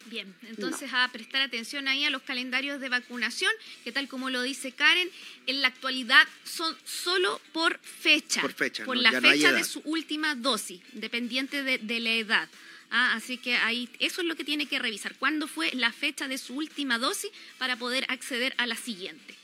Bien, 0.06 0.32
entonces 0.42 0.90
a 0.92 1.08
prestar 1.12 1.42
atención 1.42 1.88
ahí 1.88 2.04
a 2.04 2.10
los 2.10 2.22
calendarios 2.22 2.80
de 2.80 2.88
vacunación, 2.88 3.50
que 3.82 3.90
tal 3.90 4.06
como 4.08 4.30
lo 4.30 4.42
dice 4.42 4.70
Karen, 4.70 5.10
en 5.46 5.62
la 5.62 5.68
actualidad 5.68 6.26
son 6.44 6.76
solo 6.84 7.40
por 7.52 7.78
fecha. 7.80 8.40
Por 8.40 8.52
fecha, 8.52 8.84
Por 8.84 8.96
la 8.96 9.20
fecha 9.20 9.52
de 9.52 9.64
su 9.64 9.80
última 9.80 10.36
dosis, 10.36 10.80
dependiente 10.92 11.62
de, 11.62 12.00
la 12.00 12.10
edad. 12.10 12.48
Ah, 12.90 13.14
así 13.14 13.36
que 13.36 13.56
ahí 13.56 13.88
eso 13.98 14.20
es 14.20 14.26
lo 14.28 14.36
que 14.36 14.44
tiene 14.44 14.66
que 14.66 14.78
revisar. 14.78 15.16
¿Cuándo 15.16 15.48
fue 15.48 15.72
la 15.74 15.92
fecha 15.92 16.28
de 16.28 16.38
su 16.38 16.54
última 16.54 16.98
dosis 16.98 17.30
para 17.58 17.76
poder 17.76 18.04
acceder 18.08 18.54
a 18.58 18.66
la 18.66 18.76
siguiente? 18.76 19.34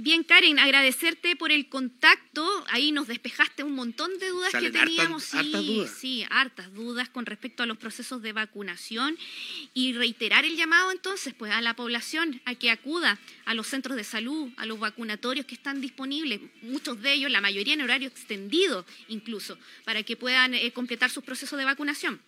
Bien, 0.00 0.22
Karen, 0.22 0.60
agradecerte 0.60 1.34
por 1.34 1.50
el 1.50 1.68
contacto. 1.68 2.48
Ahí 2.68 2.92
nos 2.92 3.08
despejaste 3.08 3.64
un 3.64 3.74
montón 3.74 4.16
de 4.20 4.28
dudas 4.28 4.52
que 4.52 4.70
teníamos. 4.70 5.24
sí, 5.24 5.36
hartas 5.36 5.66
dudas. 5.66 5.90
sí, 5.90 6.24
hartas 6.30 6.72
dudas 6.72 7.08
con 7.08 7.26
respecto 7.26 7.64
a 7.64 7.66
los 7.66 7.78
procesos 7.78 8.22
de 8.22 8.32
vacunación 8.32 9.18
y 9.74 9.94
reiterar 9.94 10.44
el 10.44 10.56
llamado 10.56 10.92
entonces 10.92 11.34
pues 11.34 11.50
a 11.52 11.60
la 11.60 11.74
población 11.74 12.40
a 12.44 12.54
que 12.54 12.70
acuda 12.70 13.18
a 13.44 13.54
los 13.54 13.66
centros 13.66 13.96
de 13.96 14.04
salud, 14.04 14.52
a 14.56 14.66
los 14.66 14.78
vacunatorios 14.78 15.46
que 15.46 15.56
están 15.56 15.80
disponibles, 15.80 16.40
muchos 16.62 17.02
de 17.02 17.14
ellos, 17.14 17.32
la 17.32 17.40
mayoría 17.40 17.74
en 17.74 17.80
horario 17.80 18.06
extendido 18.06 18.86
incluso, 19.08 19.58
para 19.84 20.04
que 20.04 20.16
puedan 20.16 20.54
eh, 20.54 20.70
completar 20.70 21.10
sus 21.10 21.24
procesos 21.24 21.58
de 21.58 21.64
vacunación. 21.64 22.20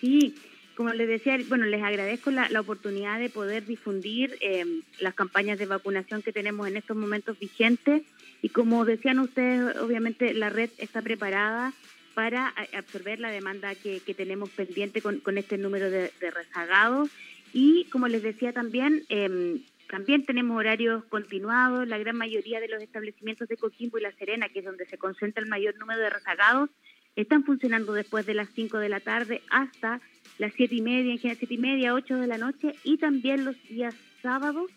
Sí, 0.00 0.34
como 0.74 0.92
les 0.92 1.08
decía, 1.08 1.38
bueno, 1.48 1.66
les 1.66 1.82
agradezco 1.82 2.30
la, 2.30 2.48
oportunidad 2.60 3.18
de 3.18 3.30
poder 3.30 3.64
difundir 3.64 4.36
em, 4.40 4.82
las 5.00 5.14
campañas 5.14 5.58
de 5.58 5.66
vacunación 5.66 6.22
que 6.22 6.32
tenemos 6.32 6.66
en 6.68 6.76
estos 6.76 6.96
momentos 6.96 7.38
vigentes. 7.38 8.02
Y 8.42 8.48
como 8.48 8.84
decían 8.84 9.18
ustedes, 9.18 9.76
obviamente 9.76 10.34
la 10.34 10.50
red 10.50 10.70
está 10.78 11.02
preparada 11.02 11.72
para 12.14 12.54
absorber 12.76 13.18
la 13.20 13.30
demanda 13.30 13.74
que, 13.74 14.00
tenemos 14.16 14.50
pendiente 14.50 15.02
con, 15.02 15.38
este 15.38 15.58
número 15.58 15.90
de, 15.90 16.10
rezagados. 16.20 17.10
Y 17.52 17.84
como 17.86 18.08
les 18.08 18.22
decía 18.22 18.52
también, 18.52 19.04
em, 19.08 19.60
también 19.88 20.24
tenemos 20.24 20.56
horarios 20.56 21.04
continuados, 21.04 21.86
la 21.86 21.98
gran 21.98 22.16
mayoría 22.16 22.60
de 22.60 22.68
los 22.68 22.82
establecimientos 22.82 23.48
de 23.48 23.56
Coquimbo 23.56 23.98
y 23.98 24.02
La 24.02 24.12
Serena, 24.12 24.48
que 24.48 24.60
es 24.60 24.64
donde 24.64 24.86
se 24.86 24.98
concentra 24.98 25.42
el 25.42 25.48
mayor 25.48 25.76
número 25.78 26.00
de 26.00 26.10
rezagados, 26.10 26.70
están 27.16 27.44
funcionando 27.44 27.92
después 27.92 28.26
de 28.26 28.34
las 28.34 28.48
5 28.54 28.78
de 28.78 28.88
la 28.88 29.00
tarde 29.00 29.42
hasta 29.50 30.00
las 30.38 30.52
siete 30.54 30.74
y 30.74 30.82
media, 30.82 31.12
en 31.12 31.18
general 31.18 31.38
siete 31.38 31.54
y 31.54 31.58
media, 31.58 31.94
ocho 31.94 32.16
de 32.16 32.26
la 32.26 32.38
noche 32.38 32.74
y 32.84 32.98
también 32.98 33.44
los 33.44 33.56
días 33.68 33.94
sábados 34.22 34.70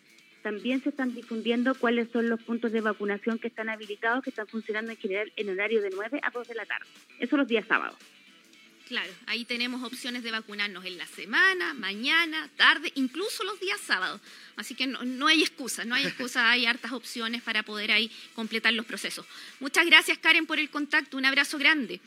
también 0.44 0.82
se 0.82 0.90
están 0.90 1.14
difundiendo 1.14 1.76
cuáles 1.76 2.10
son 2.12 2.30
los 2.30 2.42
puntos 2.42 2.72
de 2.72 2.80
vacunación 2.80 3.38
que 3.38 3.50
están 3.50 3.68
habilitados, 3.68 4.24
que 4.24 4.30
están 4.30 4.48
funcionando 4.48 4.92
en 4.92 4.98
general 4.98 5.32
en 5.36 5.50
horario 5.50 5.82
de 5.82 5.90
9 5.90 6.22
a 6.24 6.30
2 6.30 6.48
de 6.48 6.56
la 6.56 6.66
tarde. 6.66 6.86
Eso 7.20 7.36
los 7.36 7.50
días 7.50 7.66
sábados. 7.68 7.98
Claro, 8.88 9.12
ahí 9.26 9.44
tenemos 9.44 9.84
opciones 9.84 10.24
de 10.24 10.32
vacunarnos 10.32 10.86
en 10.86 10.98
la 10.98 11.06
semana, 11.06 11.74
mañana, 11.74 12.50
tarde, 12.56 12.94
incluso 12.96 13.44
los 13.44 13.60
días 13.60 13.82
sábados. 13.82 14.22
Así 14.56 14.76
que 14.76 14.88
no, 14.88 15.04
no 15.04 15.28
hay 15.28 15.42
excusa, 15.42 15.84
no 15.84 15.96
hay 15.96 16.06
excusa, 16.06 16.50
hay 16.50 16.66
hartas 16.66 16.94
opciones 16.94 17.42
para 17.42 17.64
poder 17.64 17.92
ahí 17.92 18.10
completar 18.34 18.72
los 18.72 18.86
procesos. 18.86 19.26
Muchas 19.60 19.86
gracias 19.86 20.18
Karen 20.20 20.46
por 20.46 20.60
el 20.60 20.70
contacto, 20.70 21.18
un 21.18 21.26
abrazo 21.26 21.58
grande. 21.58 22.00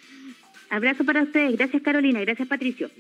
Abrazo 0.71 1.05
para 1.05 1.23
ustedes, 1.23 1.59
gracias 1.59 1.83
Carolina, 1.83 2.21
gracias 2.21 2.49
Patricio. 2.49 2.91